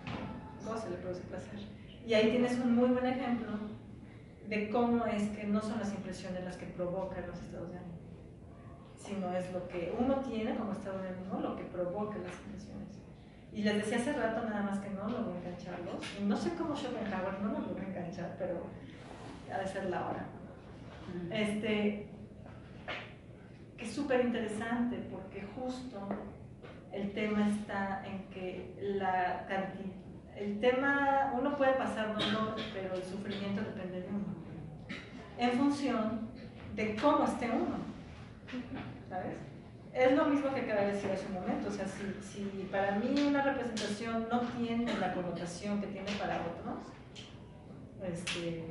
goce, 0.65 0.91
le 0.91 0.97
produce 0.97 1.23
placer. 1.23 1.61
Y 2.07 2.15
ahí 2.15 2.31
tienes 2.31 2.59
un 2.59 2.75
muy 2.77 2.91
buen 2.91 3.07
ejemplo 3.07 3.49
de 4.49 4.69
cómo 4.69 5.07
es 5.07 5.29
que 5.31 5.45
no 5.45 5.61
son 5.61 5.79
las 5.79 5.93
impresiones 5.93 6.45
las 6.45 6.57
que 6.57 6.67
provocan 6.67 7.27
los 7.27 7.41
estados 7.41 7.71
de 7.71 7.79
ánimo, 7.79 7.99
sino 8.97 9.35
es 9.35 9.51
lo 9.53 9.67
que 9.69 9.95
uno 9.99 10.17
tiene 10.17 10.55
como 10.57 10.73
estado 10.73 11.01
de 11.01 11.09
ánimo 11.09 11.41
lo 11.41 11.57
que 11.57 11.65
provoca 11.65 12.19
las 12.19 12.35
impresiones. 12.45 13.01
Y 13.53 13.63
les 13.63 13.77
decía 13.77 13.99
hace 13.99 14.13
rato 14.13 14.45
nada 14.45 14.63
más 14.63 14.81
que 14.81 14.91
no 14.91 15.09
logro 15.09 15.37
engancharlos. 15.37 16.03
Y 16.21 16.25
no 16.25 16.37
sé 16.37 16.51
cómo 16.55 16.75
Schopenhauer 16.75 17.41
no 17.41 17.53
los 17.53 17.69
logró 17.69 17.85
enganchar, 17.85 18.35
pero 18.39 18.65
ha 19.53 19.59
de 19.59 19.67
ser 19.69 19.85
la 19.91 20.09
hora. 20.09 20.27
Este, 21.31 22.09
que 23.77 23.85
es 23.85 23.93
súper 23.93 24.25
interesante 24.25 24.97
porque 25.11 25.47
justo 25.55 26.09
el 26.93 27.13
tema 27.13 27.49
está 27.49 28.05
en 28.07 28.25
que 28.31 28.75
la 28.81 29.47
cantidad, 29.49 30.04
el 30.37 30.61
tema, 30.61 31.33
uno 31.39 31.57
puede 31.57 31.75
pasar 31.75 32.15
dolor, 32.19 32.57
pero 32.73 32.95
el 32.95 33.03
sufrimiento 33.03 33.63
depende 33.63 34.01
de 34.01 34.09
uno, 34.09 34.35
en 35.39 35.53
función 35.53 36.29
de 36.75 36.97
cómo 36.97 37.25
esté 37.25 37.51
uno, 37.51 37.77
¿sabes? 39.09 39.37
Es 39.93 40.13
lo 40.17 40.25
mismo 40.25 40.53
que 40.53 40.63
acaba 40.63 40.81
de 40.81 40.93
decir 40.93 41.11
hace 41.13 41.27
un 41.27 41.35
momento, 41.35 41.69
o 41.69 41.73
sea, 41.73 41.87
si, 41.87 42.03
si 42.21 42.69
para 42.71 42.97
mí 42.97 43.15
una 43.29 43.43
representación 43.43 44.27
no 44.29 44.41
tiene 44.41 44.93
la 44.99 45.15
connotación 45.15 45.81
que 45.81 45.87
tiene 45.87 46.11
para 46.19 46.41
otros, 46.41 46.81
este, 48.03 48.65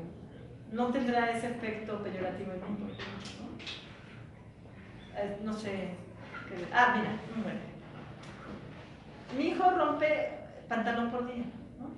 no 0.71 0.87
tendrá 0.87 1.31
ese 1.31 1.47
efecto 1.47 2.03
peyorativo 2.03 2.51
en 2.51 2.57
ejemplo, 2.57 2.87
¿no? 2.87 3.53
Eh, 5.17 5.37
no 5.43 5.53
sé. 5.53 5.95
Ah, 6.73 6.95
mira, 6.97 7.17
un 7.35 7.43
buen 7.43 7.55
ejemplo. 7.55 7.73
Mi 9.37 9.47
hijo 9.47 9.69
rompe 9.71 10.42
pantalón 10.67 11.11
por 11.11 11.25
día, 11.25 11.43
¿no? 11.79 11.89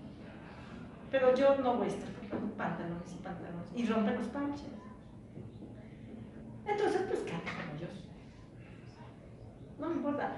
Pero 1.12 1.36
yo 1.36 1.56
no 1.58 1.75
voy 1.75 1.88
a 1.88 1.89
estar 1.89 2.10
comprando 2.13 2.54
pantalones 2.56 3.12
y 3.13 3.23
pantalones. 3.23 3.69
Y 3.75 3.86
rompe 3.86 4.13
los 4.15 4.28
parches. 4.28 4.67
Entonces, 6.67 7.01
pues, 7.08 7.19
¿qué 7.21 7.32
hago 7.34 7.43
con 7.43 7.78
ellos? 7.78 8.04
No 9.80 9.89
me 9.89 9.95
importa. 9.95 10.32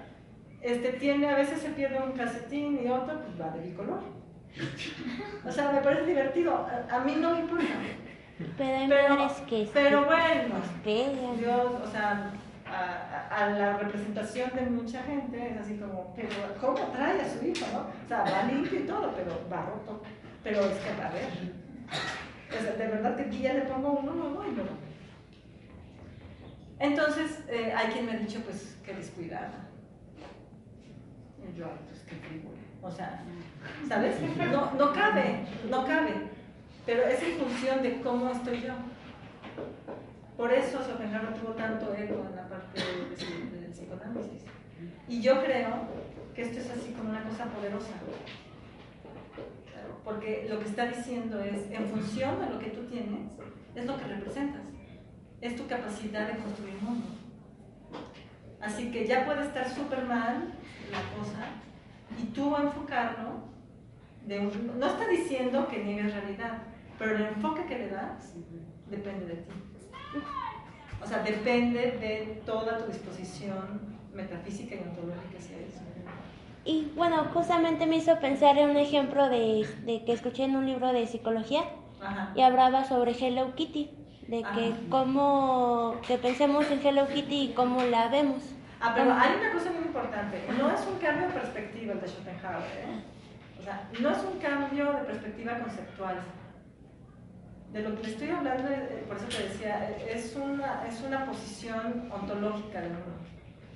Este 0.61 0.93
tiene, 0.93 1.29
a 1.29 1.35
veces 1.35 1.61
se 1.61 1.69
pierde 1.69 1.99
un 2.01 2.11
calcetín 2.13 2.79
y 2.83 2.87
otro, 2.89 3.21
pues 3.21 3.39
va 3.39 3.49
de 3.51 3.61
bicolor. 3.69 4.01
O 5.45 5.51
sea, 5.51 5.71
me 5.71 5.81
parece 5.81 6.05
divertido. 6.07 6.53
A, 6.55 6.95
a 6.95 6.99
mí 7.03 7.15
no 7.19 7.31
me 7.31 7.39
importa. 7.41 7.65
Pero 8.57 8.75
hay 8.77 8.87
Pero- 8.89 9.45
que 9.47 9.69
Pero 9.73 10.05
bueno. 10.05 11.35
Dios, 11.37 11.81
o 11.83 11.91
sea, 11.91 12.31
a, 12.71 13.27
a- 13.45 13.49
la 13.51 13.77
representación 13.77 14.51
de 14.55 14.61
mucha 14.61 15.01
gente 15.03 15.51
es 15.51 15.57
así 15.61 15.77
como, 15.77 16.13
pero 16.15 16.29
¿cómo 16.59 16.79
trae 16.91 17.21
a 17.21 17.29
su 17.29 17.45
hijo, 17.45 17.65
no? 17.73 17.79
O 18.03 18.07
sea, 18.07 18.23
va 18.23 18.43
limpio 18.51 18.79
y 18.79 18.83
todo, 18.83 19.13
pero 19.15 19.31
va 19.51 19.61
roto. 19.65 20.01
Pero 20.43 20.61
es 20.61 20.77
que, 20.77 20.89
a 21.01 21.09
ver, 21.09 21.27
o 22.57 22.61
sea, 22.61 22.71
de 22.73 22.87
verdad 22.87 23.15
que 23.15 23.23
aquí 23.23 23.39
ya 23.39 23.53
le 23.53 23.61
pongo 23.61 23.91
uno 23.91 24.13
nuevo 24.13 24.43
y 24.45 24.51
no. 24.51 24.63
Entonces, 26.79 27.43
eh, 27.49 27.73
hay 27.75 27.87
quien 27.91 28.05
me 28.05 28.11
ha 28.13 28.17
dicho, 28.17 28.39
pues, 28.41 28.77
que 28.85 28.93
descuidada. 28.93 29.51
Yo, 31.55 31.65
"Ay, 31.65 31.71
pues, 31.89 32.01
qué 32.01 32.15
frívolo. 32.15 32.57
O 32.83 32.91
sea, 32.91 33.23
¿sabes? 33.87 34.15
No, 34.51 34.71
no 34.73 34.93
cabe, 34.93 35.39
no 35.69 35.85
cabe. 35.85 36.13
Pero 36.85 37.03
es 37.03 37.21
en 37.23 37.37
función 37.37 37.81
de 37.81 37.99
cómo 38.01 38.29
estoy 38.31 38.61
yo. 38.61 38.73
Por 40.37 40.53
eso 40.53 40.79
Schopenhauer 40.83 41.33
tuvo 41.33 41.53
tanto 41.53 41.93
eco 41.95 42.16
Y 45.07 45.21
yo 45.21 45.43
creo 45.43 45.87
que 46.35 46.41
esto 46.43 46.59
es 46.59 46.69
así 46.69 46.91
como 46.97 47.09
una 47.09 47.23
cosa 47.23 47.45
poderosa. 47.45 47.93
Porque 50.03 50.47
lo 50.49 50.59
que 50.59 50.65
está 50.65 50.85
diciendo 50.87 51.39
es, 51.43 51.69
en 51.71 51.87
función 51.87 52.39
de 52.39 52.49
lo 52.49 52.59
que 52.59 52.69
tú 52.69 52.83
tienes, 52.85 53.31
es 53.75 53.85
lo 53.85 53.97
que 53.97 54.05
representas. 54.05 54.61
Es 55.41 55.55
tu 55.55 55.67
capacidad 55.67 56.27
de 56.31 56.37
construir 56.39 56.75
mundo. 56.81 57.07
Así 58.61 58.91
que 58.91 59.05
ya 59.05 59.25
puede 59.25 59.43
estar 59.43 59.69
súper 59.69 60.05
mal 60.05 60.53
la 60.91 61.17
cosa 61.17 61.45
y 62.17 62.25
tú 62.27 62.55
enfocarlo. 62.55 63.47
De 64.25 64.39
un- 64.39 64.77
no 64.79 64.87
está 64.87 65.07
diciendo 65.07 65.67
que 65.69 65.83
niegues 65.83 66.13
realidad, 66.13 66.63
pero 66.99 67.15
el 67.15 67.21
enfoque 67.27 67.65
que 67.65 67.77
le 67.77 67.89
das 67.89 68.33
depende 68.89 69.25
de 69.25 69.35
ti. 69.35 69.53
O 71.01 71.07
sea, 71.07 71.19
depende 71.23 71.79
de 71.91 72.41
toda 72.45 72.77
tu 72.77 72.91
disposición 72.91 73.96
metafísica 74.17 74.75
y 74.75 74.79
ontológica 74.79 75.37
hacia 75.37 75.57
eso. 75.57 75.81
Y 76.65 76.91
bueno, 76.95 77.25
justamente 77.33 77.85
me 77.85 77.95
hizo 77.95 78.19
pensar 78.19 78.57
en 78.57 78.71
un 78.71 78.77
ejemplo 78.77 79.29
de, 79.29 79.65
de 79.85 80.03
que 80.03 80.11
escuché 80.11 80.43
en 80.43 80.57
un 80.57 80.65
libro 80.65 80.91
de 80.91 81.07
psicología 81.07 81.61
Ajá. 82.01 82.33
y 82.35 82.41
hablaba 82.41 82.83
sobre 82.83 83.11
Hello 83.13 83.55
Kitty, 83.55 83.89
de 84.27 84.39
que 84.39 84.43
Ajá. 84.43 84.77
cómo, 84.89 85.95
que 86.05 86.17
pensemos 86.17 86.69
en 86.69 86.85
Hello 86.85 87.07
Kitty 87.07 87.51
y 87.51 87.53
cómo 87.53 87.83
la 87.83 88.09
vemos. 88.09 88.43
Ah, 88.81 88.91
pero 88.93 89.13
hay 89.13 89.37
una 89.39 89.53
cosa 89.53 89.71
muy 89.71 89.85
importante. 89.85 90.43
No 90.57 90.69
es 90.69 90.81
un 90.85 90.99
cambio 90.99 91.27
de 91.27 91.33
perspectiva 91.33 91.93
el 91.93 92.01
de 92.01 92.07
Schopenhauer. 92.07 92.63
¿eh? 92.63 93.03
O 93.59 93.63
sea, 93.63 93.89
no 94.01 94.11
es 94.11 94.17
un 94.19 94.39
cambio 94.39 94.91
de 94.91 94.99
perspectiva 95.05 95.59
conceptual. 95.59 96.17
De 97.71 97.81
lo 97.81 97.95
que 97.95 98.03
le 98.03 98.09
estoy 98.09 98.29
hablando, 98.29 98.69
eh, 98.69 99.03
por 99.07 99.17
eso 99.17 99.27
te 99.27 99.43
decía, 99.43 99.89
eh, 99.89 100.11
es 100.13 100.35
una, 100.35 100.85
es 100.87 101.01
una 101.01 101.25
posición 101.25 102.09
ontológica 102.11 102.81
del 102.81 102.91
mundo. 102.91 103.26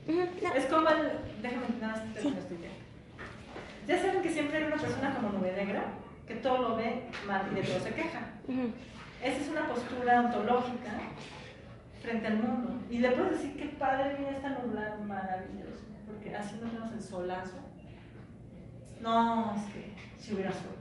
No. 0.07 0.53
Es 0.55 0.65
como 0.65 0.89
el. 0.89 1.41
Déjame 1.41 1.65
nada 1.79 2.05
más 2.05 2.15
esta 2.17 2.53
idea. 2.53 2.71
Ya 3.87 3.99
saben 3.99 4.21
que 4.21 4.29
siempre 4.29 4.57
hay 4.57 4.63
una 4.63 4.77
persona 4.77 5.15
como 5.15 5.29
nube 5.29 5.53
negra 5.53 5.83
que 6.27 6.35
todo 6.35 6.69
lo 6.69 6.75
ve 6.75 7.03
mal 7.27 7.47
y 7.51 7.55
de 7.55 7.61
todo 7.63 7.79
se 7.79 7.93
queja. 7.93 8.21
Esa 9.23 9.37
es 9.37 9.49
una 9.49 9.67
postura 9.67 10.21
ontológica 10.21 10.91
frente 12.01 12.27
al 12.27 12.37
mundo. 12.37 12.81
Y 12.89 12.99
le 12.99 13.11
puedes 13.11 13.33
decir 13.33 13.55
que 13.55 13.65
padre, 13.77 14.15
mira, 14.17 14.31
está 14.31 14.49
nublado, 14.49 15.03
maravilloso. 15.03 15.85
Porque 16.07 16.35
así 16.35 16.55
nos 16.61 16.73
vemos 16.73 16.91
el 16.93 17.01
solazo. 17.01 17.57
No, 19.01 19.55
es 19.55 19.73
que 19.73 19.93
si 20.19 20.33
hubiera 20.33 20.51
sol. 20.51 20.77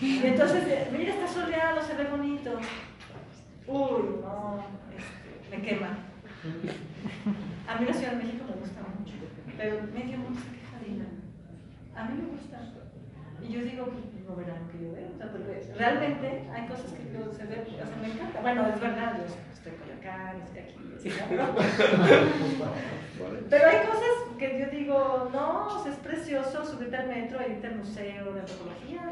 Y 0.00 0.26
entonces, 0.26 0.92
mira, 0.92 1.14
está 1.14 1.28
soleado, 1.28 1.80
se 1.82 1.94
ve 1.94 2.04
bonito. 2.04 2.58
Uy, 3.66 4.20
no, 4.22 4.64
este, 4.96 5.56
me 5.56 5.62
quema. 5.62 5.98
A 7.68 7.78
mí 7.78 7.86
la 7.86 7.92
Ciudad 7.94 8.12
de 8.12 8.22
México 8.24 8.44
me 8.48 8.56
gusta 8.60 8.80
mucho, 8.98 9.12
pero 9.56 9.76
medio 9.92 10.18
mundo 10.18 10.38
se 10.40 10.50
queja 10.54 10.76
de 10.80 10.86
ella. 10.94 11.08
A 11.96 12.04
mí 12.08 12.12
me 12.22 12.28
gusta. 12.36 12.58
Y 13.42 13.52
yo 13.52 13.60
digo, 13.62 13.84
pues 13.86 14.04
no 14.26 14.34
verán 14.36 14.62
lo 14.66 14.68
que 14.72 14.78
yo 14.84 14.92
veo. 14.92 15.08
O 15.14 15.16
sea, 15.18 15.30
porque 15.30 15.72
realmente 15.78 16.48
hay 16.54 16.66
cosas 16.68 16.92
que 16.92 17.04
yo 17.12 17.32
se 17.32 17.44
ve, 17.46 17.62
o 17.66 17.70
sea, 17.70 17.86
me 18.00 18.08
encanta. 18.12 18.40
Bueno, 18.40 18.66
es 18.68 18.80
verdad, 18.80 19.16
yo 19.18 19.24
estoy 19.52 19.72
con 19.78 19.90
acá, 19.98 20.34
estoy 20.44 20.60
aquí, 20.62 20.76
así, 20.96 21.08
¿no? 21.36 21.46
Pero 23.50 23.68
hay 23.68 23.86
cosas 23.86 24.14
que 24.38 24.58
yo 24.60 24.66
digo, 24.70 25.30
no, 25.32 25.66
o 25.76 25.82
sea, 25.82 25.92
es 25.92 25.98
precioso 25.98 26.64
subirte 26.64 26.96
al 26.96 27.08
metro 27.08 27.40
e 27.40 27.50
irte 27.52 27.66
al 27.68 27.76
museo 27.76 28.32
de 28.34 28.40
antropología. 28.40 29.02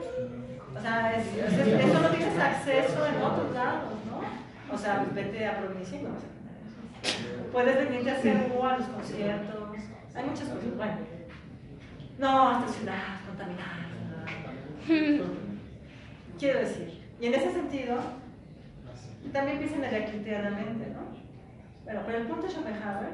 O 0.77 0.81
sea, 0.81 1.17
es- 1.17 1.27
es- 1.37 1.59
es- 1.59 1.85
eso 1.85 2.01
no 2.01 2.09
tienes 2.09 2.39
acceso 2.39 3.07
en 3.07 3.23
otros 3.23 3.53
lados, 3.55 3.93
¿no? 4.11 4.75
O 4.75 4.79
sea, 4.79 5.07
vete 5.15 5.47
a 5.47 5.59
provincia 5.59 5.99
y 6.01 6.03
no 6.03 6.11
vas 6.11 6.23
a. 6.23 6.35
Puedes 7.53 7.77
venirte 7.77 8.11
a 8.11 8.15
hacer 8.15 8.53
a 8.67 8.79
los 8.79 8.89
conciertos. 8.89 9.79
Hay 10.15 10.25
muchas 10.25 10.49
cosas. 10.49 10.77
Bueno, 10.77 10.97
no, 12.19 12.59
esta 12.59 12.73
ciudad 12.73 13.21
contaminada. 13.27 13.87
Quiero 16.39 16.59
decir, 16.61 17.01
y 17.21 17.27
en 17.27 17.35
ese 17.35 17.53
sentido, 17.53 17.97
también 19.33 19.59
piensen 19.59 19.81
mente, 20.51 20.91
¿no? 20.91 21.15
Bueno, 21.85 22.03
pero 22.07 22.19
el 22.19 22.27
punto 22.27 22.47
de 22.47 22.53
Schopenhauer 22.53 23.11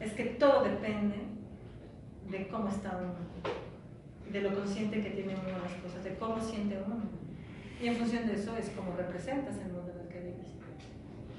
es 0.00 0.12
que 0.12 0.24
todo 0.24 0.64
depende 0.64 1.16
de 2.30 2.48
cómo 2.48 2.68
está 2.68 2.96
uno, 2.96 3.14
de 4.30 4.40
lo 4.40 4.54
consciente 4.54 5.02
que 5.02 5.10
tiene 5.10 5.34
uno 5.34 5.44
de 5.44 5.62
las 5.62 5.72
cosas, 5.82 6.04
de 6.04 6.14
cómo 6.16 6.40
siente 6.40 6.82
uno. 6.84 7.02
Y 7.80 7.88
en 7.88 7.96
función 7.96 8.26
de 8.26 8.34
eso 8.34 8.56
es 8.56 8.70
como 8.70 8.96
representas 8.96 9.56
el 9.56 9.72
mundo 9.72 9.92
en 9.92 10.00
el 10.00 10.08
que 10.08 10.20
vives. 10.20 10.46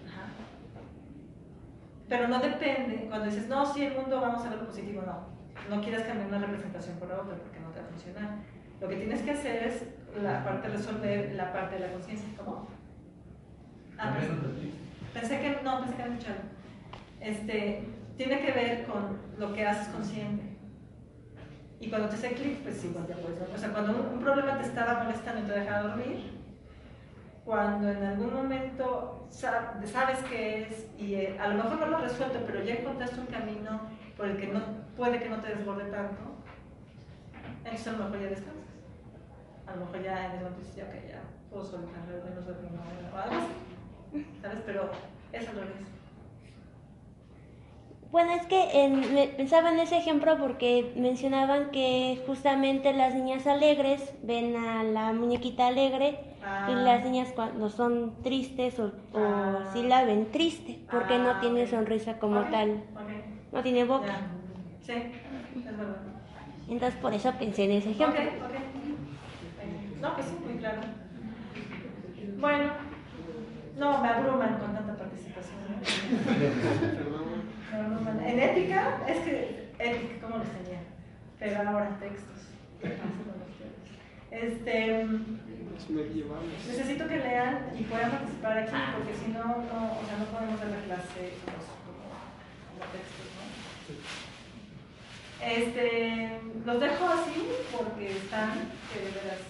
Ajá. 0.07 0.29
Pero 2.07 2.27
no 2.27 2.39
depende, 2.39 3.05
cuando 3.09 3.25
dices, 3.25 3.47
no, 3.47 3.65
sí, 3.65 3.83
el 3.83 3.95
mundo 3.95 4.21
vamos 4.21 4.45
a 4.45 4.49
ver 4.49 4.59
lo 4.59 4.67
positivo, 4.67 5.03
no. 5.05 5.35
No 5.75 5.81
quieras 5.81 6.03
cambiar 6.03 6.27
una 6.27 6.39
representación 6.39 6.97
por 6.97 7.11
otra 7.11 7.35
porque 7.35 7.59
no 7.59 7.69
te 7.69 7.79
va 7.79 7.85
a 7.85 7.89
funcionar. 7.89 8.29
Lo 8.79 8.87
que 8.87 8.97
tienes 8.97 9.21
que 9.21 9.31
hacer 9.31 9.63
es 9.63 9.83
la 10.21 10.43
parte 10.43 10.69
de 10.69 10.77
resolver 10.77 11.33
la 11.35 11.51
parte 11.51 11.75
de 11.75 11.81
la 11.81 11.93
conciencia. 11.93 12.27
¿Cómo? 12.37 12.67
Ah, 13.97 14.15
pensé 15.13 15.39
que 15.39 15.59
no, 15.63 15.79
pensé 15.79 15.95
que 15.95 16.01
era 16.01 16.11
escuchado. 16.11 16.39
Este, 17.21 17.83
tiene 18.17 18.39
que 18.41 18.51
ver 18.51 18.85
con 18.85 19.17
lo 19.37 19.53
que 19.53 19.65
haces 19.65 19.87
consciente. 19.87 20.55
Y 21.79 21.89
cuando 21.89 22.09
te 22.09 22.15
hace 22.15 22.33
clic, 22.33 22.59
pues 22.59 22.77
sí, 22.77 22.89
cuando 22.93 23.09
ya 23.09 23.15
puedes 23.17 23.39
O 23.41 23.57
sea, 23.57 23.69
cuando 23.71 24.09
un, 24.13 24.19
problema 24.19 24.57
te 24.57 24.65
estaba 24.65 25.03
molestando 25.03 25.41
y 25.41 25.45
te 25.45 25.59
deja 25.59 25.81
dormir, 25.81 26.34
cuando 27.45 27.89
en 27.91 28.03
algún 28.03 28.33
momento 28.33 29.27
sabes 29.29 30.19
qué 30.29 30.63
es 30.63 30.87
y 30.97 31.13
eh, 31.13 31.37
a 31.39 31.47
lo 31.49 31.63
mejor 31.63 31.79
no 31.79 31.85
lo 31.85 31.97
has 31.97 32.03
resuelto, 32.03 32.39
pero 32.45 32.63
ya 32.63 32.73
encontraste 32.73 33.19
un 33.19 33.27
camino 33.27 33.81
por 34.17 34.27
el 34.27 34.37
que 34.37 34.47
no, 34.47 34.61
puede 34.97 35.19
que 35.19 35.29
no 35.29 35.39
te 35.39 35.55
desborde 35.55 35.85
tanto, 35.91 36.21
entonces 37.63 37.87
a 37.87 37.91
lo 37.91 38.05
mejor 38.05 38.19
ya 38.19 38.29
descansas. 38.29 38.55
A 39.67 39.75
lo 39.75 39.85
mejor 39.85 40.03
ya 40.03 40.25
en 40.25 40.31
el 40.31 40.37
momento 40.43 40.59
dices, 40.59 40.83
ok, 40.83 41.09
ya 41.09 41.21
puedo 41.49 41.65
soltar 41.65 42.01
menos 42.07 42.45
de 42.45 42.51
o 42.51 43.17
algo 43.17 43.35
así. 43.35 44.25
¿Sabes? 44.41 44.59
Pero 44.65 44.89
es 45.31 45.47
al 45.47 45.55
revés. 45.55 46.04
Bueno, 48.15 48.31
es 48.31 48.45
que 48.47 48.85
en, 48.85 49.01
pensaba 49.35 49.73
en 49.73 49.79
ese 49.79 49.97
ejemplo 49.97 50.37
porque 50.37 50.93
mencionaban 50.95 51.69
que 51.71 52.23
justamente 52.25 52.93
las 52.93 53.13
niñas 53.13 53.45
alegres 53.45 54.13
ven 54.23 54.55
a 54.55 54.83
la 54.83 55.11
muñequita 55.11 55.67
alegre 55.67 56.11
y 56.69 56.71
Ah. 56.71 56.83
las 56.85 57.03
niñas 57.03 57.33
cuando 57.35 57.69
son 57.69 58.13
tristes 58.23 58.79
o, 58.79 58.93
o 59.11 59.19
Ah. 59.19 59.69
sí 59.73 59.83
la 59.83 60.05
ven 60.05 60.31
triste 60.31 60.79
porque 60.89 61.19
no 61.19 61.31
Ah, 61.31 61.39
tiene 61.41 61.67
sonrisa 61.67 62.17
como 62.17 62.39
Ok, 62.39 62.51
tal, 62.51 62.69
ok, 62.71 62.77
no 63.51 63.61
tiene 63.61 63.83
boca. 63.83 64.07
ya. 64.07 64.21
Sí, 64.85 64.93
es 64.93 65.77
verdad. 65.77 65.97
Entonces 66.69 66.97
por 67.01 67.13
eso 67.13 67.33
pensé 67.37 67.65
en 67.65 67.71
ese 67.71 67.91
ejemplo. 67.91 68.21
Ok, 68.21 68.27
ok. 68.45 70.01
No, 70.01 70.13
pues 70.15 70.25
sí, 70.27 70.35
muy 70.41 70.55
claro. 70.57 70.79
Bueno, 72.39 72.71
no, 73.77 74.01
me 74.01 74.07
abruman 74.07 74.57
con 74.57 74.73
tanta 74.73 74.95
participación. 74.95 75.59
En 77.73 78.39
ética, 78.39 78.99
es 79.07 79.17
que 79.19 79.69
ética, 79.79 80.21
¿cómo 80.21 80.37
lo 80.37 80.43
enseñé? 80.43 80.79
Pero 81.39 81.69
ahora 81.69 81.97
textos. 81.99 82.47
¿Qué 82.81 82.89
pasa 82.89 83.19
con 83.25 83.41
ustedes? 83.49 83.85
Este, 84.31 85.05
necesito 86.67 87.07
que 87.07 87.17
lean 87.17 87.69
y 87.77 87.83
puedan 87.83 88.11
participar 88.11 88.57
aquí, 88.59 88.75
porque 88.95 89.13
si 89.13 89.31
no, 89.31 89.43
no, 89.43 89.99
o 89.99 90.05
sea, 90.05 90.17
no 90.19 90.25
podemos 90.25 90.59
dar 90.59 90.69
la 90.69 90.83
clase 90.85 91.33
como, 91.43 91.57
como, 92.67 92.91
textos, 92.91 93.27
¿no? 93.35 93.45
Este, 95.45 96.41
los 96.65 96.79
dejo 96.79 97.05
así 97.07 97.47
porque 97.75 98.11
están, 98.11 98.51
que 98.93 98.99
de 98.99 99.11
veras, 99.11 99.41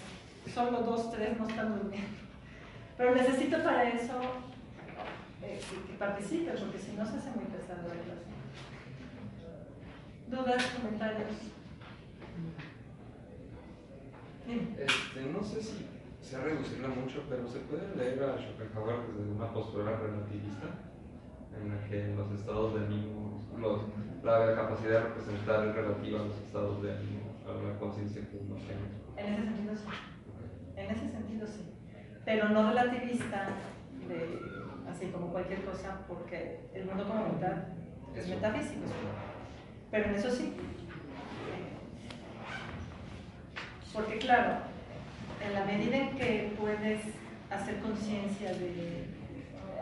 solo 0.52 0.82
dos, 0.82 1.10
tres 1.12 1.38
no 1.38 1.48
están 1.48 1.78
durmiendo. 1.78 2.16
Pero 2.96 3.14
necesito 3.14 3.62
para 3.62 3.84
eso 3.90 4.20
eh, 5.42 5.60
que, 5.68 5.92
que 5.92 5.98
participen, 5.98 6.54
porque 6.58 6.78
si 6.78 6.92
no 6.92 7.04
se 7.06 7.16
hace 7.16 7.30
muy 7.30 7.44
pesado 7.44 7.88
clase. 7.88 8.36
¿Dudas, 10.28 10.64
comentarios? 10.76 11.28
Este, 14.48 15.22
no 15.32 15.42
sé 15.42 15.62
si 15.62 15.86
sea 16.20 16.40
reducirla 16.40 16.88
mucho, 16.88 17.22
pero 17.28 17.46
se 17.48 17.60
puede 17.60 17.94
leer 17.96 18.22
a 18.22 18.38
Schopenhauer 18.38 19.06
desde 19.14 19.30
una 19.30 19.52
postura 19.52 19.96
relativista, 19.96 20.66
en 21.56 21.68
la 21.70 21.88
que 21.88 22.14
los 22.16 22.30
estados 22.32 22.74
de 22.74 22.86
ánimo, 22.86 23.42
los, 23.58 23.82
la 24.22 24.54
capacidad 24.54 24.90
de 24.90 25.00
representar 25.00 25.68
es 25.68 25.74
relativa 25.74 26.20
a 26.20 26.24
los 26.24 26.36
estados 26.38 26.82
de 26.82 26.92
ánimo, 26.92 27.34
a 27.46 27.72
la 27.72 27.78
conciencia 27.78 28.22
que 28.28 28.36
uno 28.36 28.56
tiene. 28.56 28.82
En 29.16 29.34
ese 29.34 29.44
sentido 29.44 29.76
sí. 29.76 29.86
En 30.76 30.90
ese 30.90 31.08
sentido 31.08 31.46
sí. 31.46 31.72
Pero 32.24 32.48
no 32.48 32.68
relativista, 32.68 33.48
de, 34.08 34.40
así 34.90 35.06
como 35.06 35.28
cualquier 35.28 35.64
cosa, 35.64 36.00
porque 36.08 36.60
el 36.74 36.84
mundo 36.86 37.06
como 37.06 37.28
mitad 37.28 37.56
es 38.14 38.28
metafísico. 38.28 38.86
Pero 39.90 40.04
en 40.06 40.14
eso 40.14 40.30
sí. 40.30 40.52
Porque 43.92 44.18
claro, 44.18 44.58
en 45.44 45.54
la 45.54 45.64
medida 45.64 45.96
en 45.96 46.16
que 46.16 46.54
puedes 46.58 47.00
hacer 47.50 47.78
conciencia 47.80 48.52
de, 48.52 49.06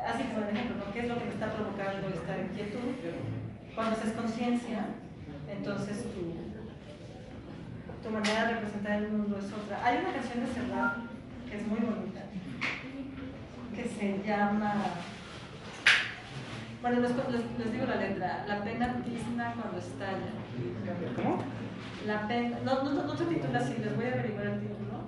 así 0.07 0.25
como 0.25 0.47
por 0.47 0.55
ejemplo, 0.55 0.77
¿no? 0.85 0.93
¿qué 0.93 1.01
es 1.01 1.09
lo 1.09 1.19
que 1.19 1.25
me 1.25 1.33
está 1.33 1.53
provocando 1.53 2.09
esta 2.09 2.39
inquietud? 2.39 2.95
Cuando 3.75 3.97
haces 3.97 4.13
conciencia, 4.13 4.87
entonces 5.51 6.05
tu, 6.13 6.35
tu 8.03 8.11
manera 8.11 8.47
de 8.47 8.55
representar 8.55 9.03
el 9.03 9.11
mundo 9.11 9.39
es 9.39 9.53
otra. 9.53 9.85
Hay 9.85 9.99
una 9.99 10.13
canción 10.13 10.45
de 10.45 10.53
Serrat 10.53 10.97
que 11.49 11.57
es 11.57 11.67
muy 11.67 11.81
bonita, 11.81 12.24
se 14.05 14.23
llama, 14.27 14.75
bueno, 16.83 17.01
les, 17.01 17.73
digo 17.73 17.87
la 17.87 17.97
letra, 17.97 18.45
La 18.47 18.63
pena 18.63 19.03
tizna 19.03 19.55
cuando 19.55 19.79
estalla. 19.79 20.33
La 22.07 22.29
pena, 22.29 22.59
no, 22.65 22.83
no, 22.83 23.03
no 23.05 23.17
se 23.17 23.25
titula 23.25 23.59
así, 23.59 23.77
les 23.79 23.97
voy 23.97 24.05
a 24.05 24.13
averiguar 24.13 24.47
el 24.47 24.61
título, 24.61 25.01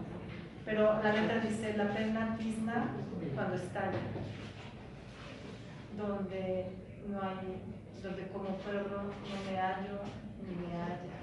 pero 0.65 1.03
la 1.03 1.13
letra 1.13 1.41
dice, 1.41 1.77
la 1.77 1.93
pena 1.93 2.37
tizna 2.39 2.87
cuando 3.35 3.57
estalla, 3.57 3.99
donde 5.99 6.71
no 7.07 7.21
hay, 7.21 7.61
donde 8.03 8.29
como 8.29 8.57
perro 8.57 9.03
no 9.03 9.51
me 9.51 9.59
hallo 9.59 10.01
ni 10.41 10.57
me 10.57 10.73
halla. 10.73 11.17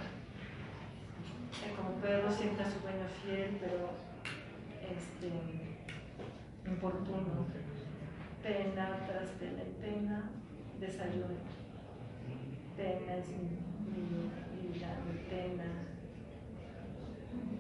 Como 1.76 1.96
perro 2.02 2.32
siempre 2.32 2.66
a 2.66 2.70
su 2.70 2.80
dueño 2.82 3.08
fiel, 3.24 3.58
pero 3.60 3.90
este, 4.84 5.73
importuno. 6.66 7.46
Pena 8.42 9.00
tras 9.08 9.30
pena 9.40 9.62
y 9.64 9.82
pena, 9.82 10.30
desayuno. 10.80 11.28
Pena 12.76 13.16
es 13.16 13.30
mi, 13.30 14.72
vida, 14.72 14.88
mi 15.08 15.18
pena. 15.30 15.64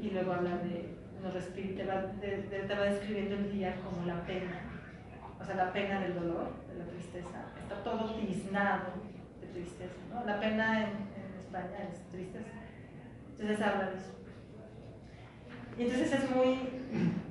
Y 0.01 0.09
luego 0.09 0.33
habla 0.33 0.57
de, 0.57 0.95
te 1.75 1.85
va, 1.85 2.11
te 2.19 2.75
va 2.75 2.83
describiendo 2.83 3.35
el 3.35 3.51
día 3.51 3.75
como 3.77 4.05
la 4.05 4.25
pena. 4.25 4.59
O 5.39 5.45
sea, 5.45 5.55
la 5.55 5.73
pena 5.73 6.01
del 6.01 6.15
dolor, 6.15 6.51
de 6.67 6.79
la 6.79 6.85
tristeza. 6.85 7.45
Está 7.61 7.83
todo 7.83 8.13
tiznado 8.15 8.93
de 9.41 9.47
tristeza. 9.47 9.95
¿no? 10.13 10.25
La 10.25 10.39
pena 10.39 10.83
en, 10.83 10.89
en 10.89 11.39
España 11.39 11.89
es 11.91 11.99
tristeza. 12.09 12.51
Entonces 13.39 13.61
habla 13.61 13.89
de 13.89 13.97
eso. 13.97 14.13
Y 15.77 15.83
entonces 15.83 16.13
es 16.13 16.35
muy, 16.35 16.59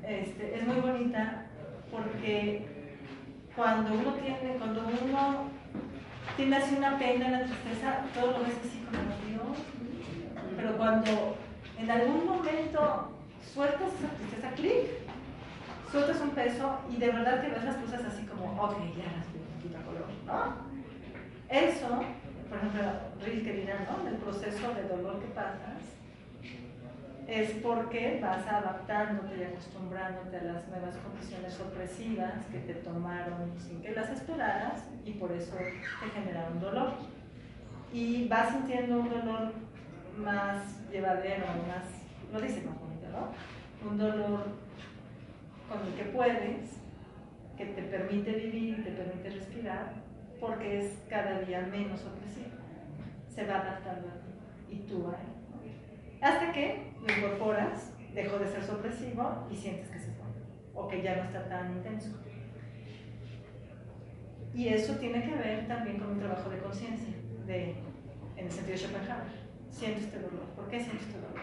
este, 0.03 0.59
es 0.59 0.67
muy 0.67 0.81
bonita 0.81 1.47
porque 1.93 2.67
cuando 3.55 3.93
uno 3.93 4.15
tiene, 4.15 4.57
cuando 4.59 4.81
uno 4.81 5.51
tiene 6.37 6.57
así 6.57 6.75
una 6.77 6.99
pena, 6.99 7.29
una 7.29 7.45
tristeza, 7.45 8.05
todo 8.15 8.33
lo 8.33 8.39
ves 8.45 8.57
así 8.65 8.83
como 8.87 8.99
Dios. 9.29 9.59
Pero 10.57 10.77
cuando 10.79 11.37
en 11.79 11.91
algún 11.91 12.27
momento 12.27 13.13
sueltas 13.53 13.91
esa 13.99 14.15
tristeza, 14.17 14.51
clic, 14.57 14.89
sueltas 15.91 16.21
un 16.23 16.31
peso 16.31 16.79
y 16.91 16.97
de 16.97 17.11
verdad 17.11 17.43
que 17.43 17.51
ves 17.51 17.65
las 17.65 17.77
cosas 17.77 18.05
así 18.05 18.25
como, 18.25 18.53
ok, 18.61 18.79
ya 18.97 19.13
las 19.13 19.33
veo, 19.33 19.43
quita 19.63 19.79
color, 19.83 20.09
¿no? 20.27 20.73
Eso, 21.49 21.89
por 22.49 22.59
ejemplo, 22.59 22.83
Rilke 23.23 23.53
dirá, 23.53 23.87
¿no? 23.87 24.09
El 24.09 24.17
proceso 24.17 24.75
de 24.75 24.89
dolor 24.89 25.21
que 25.21 25.27
pasas 25.29 25.93
es 27.33 27.51
porque 27.63 28.19
vas 28.21 28.47
adaptándote 28.47 29.39
y 29.39 29.43
acostumbrándote 29.45 30.37
a 30.37 30.43
las 30.43 30.69
nuevas 30.69 30.95
condiciones 30.99 31.59
opresivas 31.61 32.45
que 32.53 32.59
te 32.59 32.75
tomaron 32.75 33.59
sin 33.59 33.81
que 33.81 33.93
las 33.93 34.11
esperaras 34.11 34.85
y 35.07 35.13
por 35.13 35.33
eso 35.33 35.57
te 35.57 36.11
generaron 36.11 36.61
dolor. 36.61 36.93
Y 37.91 38.29
vas 38.29 38.51
sintiendo 38.51 39.01
un 39.01 39.09
dolor 39.09 39.55
más 40.19 40.79
llevadero, 40.91 41.47
más, 41.67 41.87
lo 42.31 42.39
dice 42.39 42.67
más 42.67 42.79
bonito, 42.79 43.07
¿no? 43.09 43.89
Un 43.91 43.97
dolor 43.97 44.45
con 45.71 45.87
el 45.87 45.95
que 45.95 46.05
puedes, 46.13 46.77
que 47.57 47.65
te 47.65 47.83
permite 47.85 48.31
vivir, 48.33 48.85
te 48.85 48.91
permite 48.91 49.31
respirar, 49.31 49.95
porque 50.39 50.81
es 50.81 50.99
cada 51.09 51.41
día 51.41 51.63
menos 51.63 52.05
opresivo. 52.05 52.51
Se 53.31 53.47
va 53.47 53.55
adaptando 53.55 54.09
a 54.09 54.21
ti 54.21 54.75
y 54.77 54.77
tú 54.81 55.09
a 55.09 55.19
él. 55.19 55.33
Hasta 56.21 56.53
que 56.53 56.92
lo 57.07 57.13
incorporas, 57.17 57.93
dejó 58.15 58.39
de 58.39 58.47
ser 58.49 58.71
opresivo 58.71 59.47
y 59.51 59.57
sientes 59.57 59.89
que 59.89 59.99
se 59.99 60.13
fue 60.13 60.23
o 60.75 60.89
que 60.89 61.03
ya 61.03 61.17
no 61.17 61.25
está 61.25 61.49
tan 61.49 61.73
intenso. 61.77 62.11
Y 64.55 64.69
eso 64.69 64.95
tiene 64.97 65.23
que 65.23 65.35
ver 65.35 65.67
también 65.67 65.99
con 65.99 66.11
un 66.11 66.19
trabajo 66.19 66.51
de 66.51 66.59
conciencia, 66.59 67.15
de, 67.47 67.71
en 68.37 68.47
el 68.47 68.51
sentido 68.53 68.77
de 68.77 68.85
Schopenhauer. 68.85 69.43
Siento 69.71 70.01
este 70.01 70.19
dolor. 70.19 70.45
¿Por 70.55 70.69
qué 70.69 70.81
siento 70.81 71.03
este 71.03 71.15
dolor? 71.19 71.41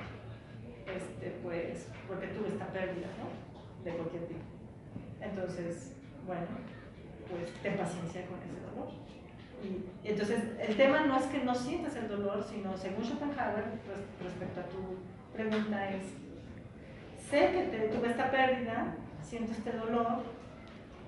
Este, 0.86 1.30
pues 1.44 1.88
porque 2.08 2.28
tuve 2.28 2.50
esta 2.50 2.68
pérdida, 2.68 3.08
¿no? 3.18 3.84
De 3.84 3.98
cualquier 3.98 4.26
tipo. 4.28 4.40
Entonces, 5.22 5.96
bueno, 6.26 6.46
pues 7.30 7.52
ten 7.64 7.78
paciencia 7.78 8.26
con 8.28 8.38
ese 8.40 8.62
dolor. 8.70 8.90
Y 9.64 10.08
entonces, 10.08 10.44
el 10.60 10.78
tema 10.78 11.06
no 11.06 11.18
es 11.18 11.26
que 11.26 11.44
no 11.44 11.54
sientas 11.56 11.96
el 11.96 12.08
dolor, 12.08 12.44
sino 12.44 12.78
según 12.78 13.04
Schopenhauer, 13.04 13.66
res- 13.66 14.24
respecto 14.24 14.62
a 14.62 14.64
tu 14.66 14.78
pregunta, 15.40 15.90
es: 15.90 16.04
sé 17.30 17.52
que 17.52 17.90
tuve 17.96 18.10
esta 18.10 18.30
pérdida, 18.30 18.96
siento 19.22 19.54
este 19.54 19.72
dolor, 19.72 20.24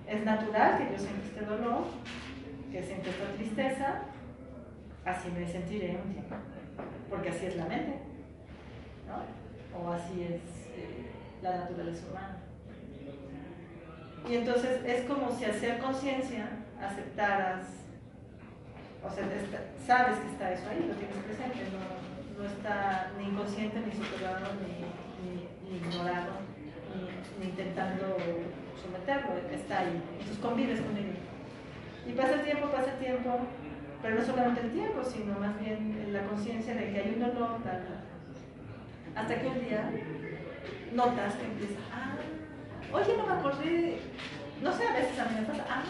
es 0.08 0.24
natural 0.24 0.78
que 0.78 0.92
yo 0.94 0.98
sienta 0.98 1.26
este 1.26 1.46
dolor, 1.46 1.84
que 2.72 2.82
siento 2.82 3.10
esta 3.10 3.26
tristeza, 3.36 4.02
así 5.04 5.30
me 5.32 5.46
sentiré 5.46 6.00
un 6.04 6.14
tiempo, 6.14 6.36
porque 7.10 7.30
así 7.30 7.48
es 7.48 7.58
la 7.58 7.66
mente, 7.66 8.00
¿no? 9.08 9.80
O 9.80 9.92
así 9.92 10.24
es 10.24 10.42
eh, 10.78 11.12
la 11.42 11.58
naturaleza 11.58 12.06
humana. 12.10 12.38
Y 14.30 14.36
entonces 14.36 14.82
es 14.86 15.04
como 15.06 15.32
si 15.32 15.46
hacer 15.46 15.80
conciencia 15.80 16.48
aceptaras, 16.80 17.68
o 19.04 19.10
sea, 19.10 19.26
sabes 19.86 20.20
que 20.20 20.28
está 20.32 20.54
eso 20.54 20.70
ahí, 20.70 20.86
lo 20.88 20.94
tienes 20.94 21.18
presente, 21.18 21.58
no, 21.74 22.11
no 22.42 22.48
está 22.48 23.12
ni 23.18 23.26
inconsciente, 23.26 23.80
ni 23.80 23.92
superado, 23.92 24.48
ni, 24.62 25.78
ignorado, 25.78 26.42
ni, 27.40 27.46
intentando 27.46 28.18
someterlo, 28.82 29.38
está 29.52 29.80
ahí. 29.80 30.02
Entonces 30.14 30.38
convives 30.40 30.82
con 30.82 30.98
ello. 30.98 31.14
Y 32.08 32.14
pasa 32.14 32.34
el 32.34 32.44
tiempo, 32.44 32.68
pasa 32.72 32.94
el 32.94 33.00
tiempo, 33.00 33.40
pero 34.02 34.16
no 34.16 34.26
solamente 34.26 34.62
el 34.62 34.72
tiempo, 34.72 35.04
sino 35.04 35.38
más 35.40 35.60
bien 35.60 36.10
la 36.12 36.26
conciencia 36.26 36.74
de 36.74 36.92
que 36.92 37.00
hay 37.00 37.14
un 37.16 37.20
dolor. 37.20 37.58
Hasta 39.16 39.40
que 39.40 39.48
un 39.48 39.60
día 39.60 39.92
notas 40.94 41.36
que 41.36 41.46
empieza, 41.46 41.80
ah, 41.94 42.16
oye, 42.92 43.18
no 43.18 43.28
me 43.28 43.34
acordé, 43.34 44.00
no 44.62 44.72
sé, 44.72 44.88
a 44.88 44.94
veces 44.94 45.20
a 45.20 45.26
mí 45.26 45.36
me 45.40 45.46
pasa, 45.46 45.66
ay, 45.70 45.84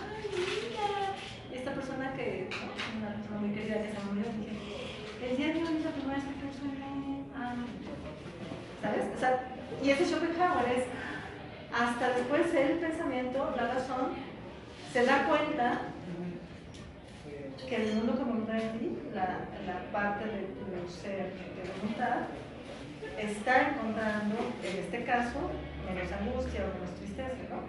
mira, 0.70 1.16
esta 1.54 1.72
persona 1.72 2.14
que, 2.14 2.50
¿no? 2.50 3.00
una 3.00 3.16
persona 3.16 3.40
muy 3.40 3.52
querida 3.52 3.84
que 3.84 3.92
se 3.92 4.00
murió, 4.06 4.26
dije, 4.40 4.71
el 5.24 5.38
día 5.38 5.48
de 5.48 5.64
hoy 5.64 5.78
es 5.78 5.86
la 5.86 5.92
primera 5.92 6.16
vez 6.16 6.26
que 6.26 6.32
ah, 7.36 7.56
¿sabes? 8.82 9.06
O 9.16 9.20
sea, 9.20 9.44
y 9.84 9.90
ese 9.90 10.06
Schopenhauer 10.06 10.66
es, 10.78 10.86
hasta 11.72 12.10
después 12.10 12.54
el 12.54 12.80
pensamiento, 12.80 13.54
la 13.56 13.74
razón, 13.74 14.14
se 14.92 15.06
da 15.06 15.28
cuenta 15.28 15.82
que 17.70 17.76
el 17.76 17.96
mundo 17.96 18.18
como 18.18 18.42
está 18.42 18.60
en 18.60 18.80
ti, 18.80 18.98
la, 19.14 19.48
la 19.66 19.92
parte 19.92 20.26
de 20.26 20.42
tu 20.58 20.92
ser 20.92 21.32
de 21.32 21.72
voluntad, 21.80 22.28
está 23.18 23.70
encontrando, 23.70 24.36
en 24.64 24.78
este 24.78 25.04
caso, 25.06 25.52
menos 25.86 26.12
angustia 26.12 26.66
o 26.66 26.74
menos 26.74 26.96
tristeza, 26.98 27.30
¿no? 27.50 27.62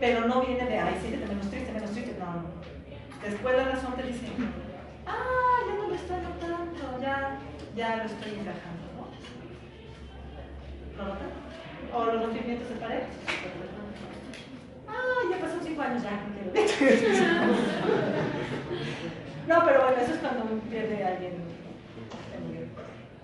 Pero 0.00 0.26
no 0.26 0.42
viene 0.42 0.64
de, 0.64 0.78
ay, 0.78 0.96
siéntete 1.00 1.26
menos 1.26 1.50
triste, 1.50 1.72
menos 1.72 1.90
triste, 1.90 2.16
no. 2.18 2.42
Después 3.22 3.56
la 3.56 3.64
razón 3.64 3.94
te 3.96 4.02
dice, 4.04 4.26
ah, 5.08 5.58
ya 5.66 5.74
no 5.74 5.88
lo 5.88 5.94
estoy 5.94 6.20
notando, 6.20 7.00
ya, 7.00 7.38
ya 7.76 7.96
lo 7.96 8.04
estoy 8.04 8.32
encajando, 8.32 8.86
¿no? 8.96 9.08
¿Lo 10.96 11.04
notan? 11.08 11.32
O 11.94 12.04
los 12.04 12.22
rompimientos 12.22 12.68
de 12.68 12.74
pareja. 12.76 13.06
Ah, 14.86 15.20
ya 15.30 15.38
pasaron 15.38 15.64
cinco 15.64 15.80
años, 15.82 16.02
ya, 16.02 16.10
no. 16.10 16.18
No, 19.48 19.64
pero 19.64 19.82
bueno, 19.82 19.96
eso 20.02 20.12
es 20.12 20.18
cuando 20.18 20.44
pierde 20.68 21.02
a 21.02 21.08
alguien. 21.08 21.32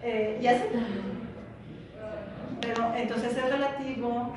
Eh, 0.02 0.38
y 0.40 0.46
así. 0.46 0.62
Pero 2.62 2.94
entonces 2.94 3.36
es 3.36 3.50
relativo, 3.50 4.32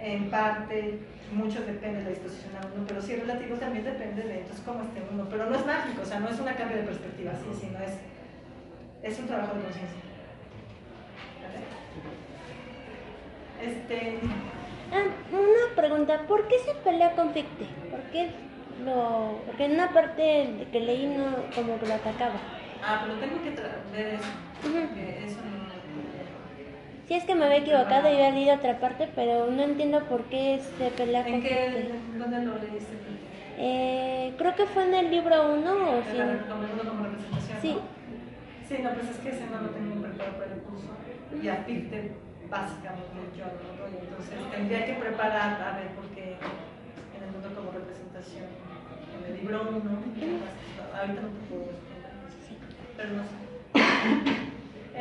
en 0.00 0.30
parte, 0.30 0.98
mucho 1.32 1.60
depende 1.60 1.98
de 1.98 2.04
la 2.04 2.10
disposición 2.10 2.52
a 2.56 2.66
uno, 2.66 2.84
pero 2.86 3.00
sí 3.02 3.16
relativo 3.16 3.56
también 3.56 3.84
depende 3.84 4.22
de 4.22 4.40
entonces 4.40 4.64
cómo 4.64 4.82
esté 4.82 5.02
uno. 5.12 5.26
Pero 5.30 5.50
no 5.50 5.56
es 5.56 5.66
mágico, 5.66 6.02
o 6.02 6.06
sea, 6.06 6.20
no 6.20 6.28
es 6.28 6.38
una 6.38 6.54
cambio 6.54 6.76
de 6.78 6.82
perspectiva, 6.84 7.32
sí, 7.34 7.58
sino 7.60 7.78
es, 7.80 7.94
es 9.02 9.18
un 9.18 9.26
trabajo 9.26 9.54
de 9.56 9.62
conciencia. 9.62 10.00
¿Vale? 11.42 11.60
Este, 13.72 14.18
Ah, 14.92 15.02
una 15.32 15.74
pregunta, 15.74 16.22
¿por 16.28 16.46
qué 16.46 16.58
se 16.60 16.72
pelea 16.74 17.10
con 17.16 17.32
Ficte? 17.32 17.66
¿Por 17.90 18.00
qué 18.12 18.30
lo...? 18.84 19.40
Porque 19.46 19.64
en 19.64 19.72
una 19.72 19.92
parte 19.92 20.66
que 20.70 20.80
leí 20.80 21.06
no, 21.06 21.24
como 21.54 21.78
que 21.80 21.86
lo 21.86 21.94
atacaba. 21.94 22.36
ah, 22.84 23.00
pero 23.02 23.18
tengo 23.18 23.42
que 23.42 23.50
ver 23.50 24.14
eso, 24.14 24.28
eso 25.26 25.40
no... 25.40 25.55
Sí, 27.06 27.14
es 27.14 27.24
que 27.24 27.34
me 27.36 27.44
había 27.44 27.58
equivocado 27.58 28.08
y 28.08 28.14
había 28.14 28.30
leído 28.32 28.54
otra 28.56 28.80
parte, 28.80 29.08
pero 29.14 29.48
no 29.50 29.62
entiendo 29.62 30.00
por 30.04 30.24
qué 30.24 30.60
se 30.78 30.90
pelea 30.90 31.22
con 31.22 31.34
¿En 31.34 31.42
qué, 31.42 31.48
Ficte. 31.48 32.18
dónde 32.18 32.44
lo 32.44 32.54
leíste? 32.58 32.96
Eh, 33.58 34.34
creo 34.36 34.54
que 34.56 34.66
fue 34.66 34.84
en 34.88 34.94
el 34.94 35.10
libro 35.12 35.54
1 35.54 35.72
o 35.72 36.02
sí. 36.02 36.18
Sí. 37.62 37.72
¿no? 37.74 37.80
Sí, 38.68 38.82
no, 38.82 38.90
pues 38.90 39.10
es 39.10 39.16
que 39.18 39.28
ese 39.30 39.46
no 39.46 39.62
lo 39.62 39.68
tengo 39.70 40.02
preparado 40.02 40.36
para 40.38 40.52
el 40.52 40.60
curso. 40.62 40.88
Y 41.40 41.48
a 41.48 41.64
Picte, 41.64 42.10
básicamente, 42.50 43.38
yo 43.38 43.44
no 43.46 43.62
lo 43.62 43.82
doy. 43.86 43.98
Entonces 44.02 44.50
tendría 44.50 44.84
que 44.86 44.94
preparar, 44.94 45.62
a 45.62 45.76
ver, 45.78 45.88
porque 45.94 46.34
en 46.34 47.22
el 47.22 47.30
mundo 47.30 47.48
como 47.54 47.70
representación, 47.70 48.46
en 49.14 49.32
el 49.32 49.38
libro 49.40 49.62
1, 49.62 49.78
ahorita 49.78 51.20
no 51.22 51.28
te 51.28 51.40
puedo 51.46 51.70
responder, 51.70 52.10
pero 52.96 53.10
no 53.14 53.22
sé. 53.22 53.36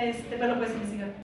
Este, 0.09 0.35
pero 0.37 0.55
puedes 0.55 0.73
investigar. 0.75 1.09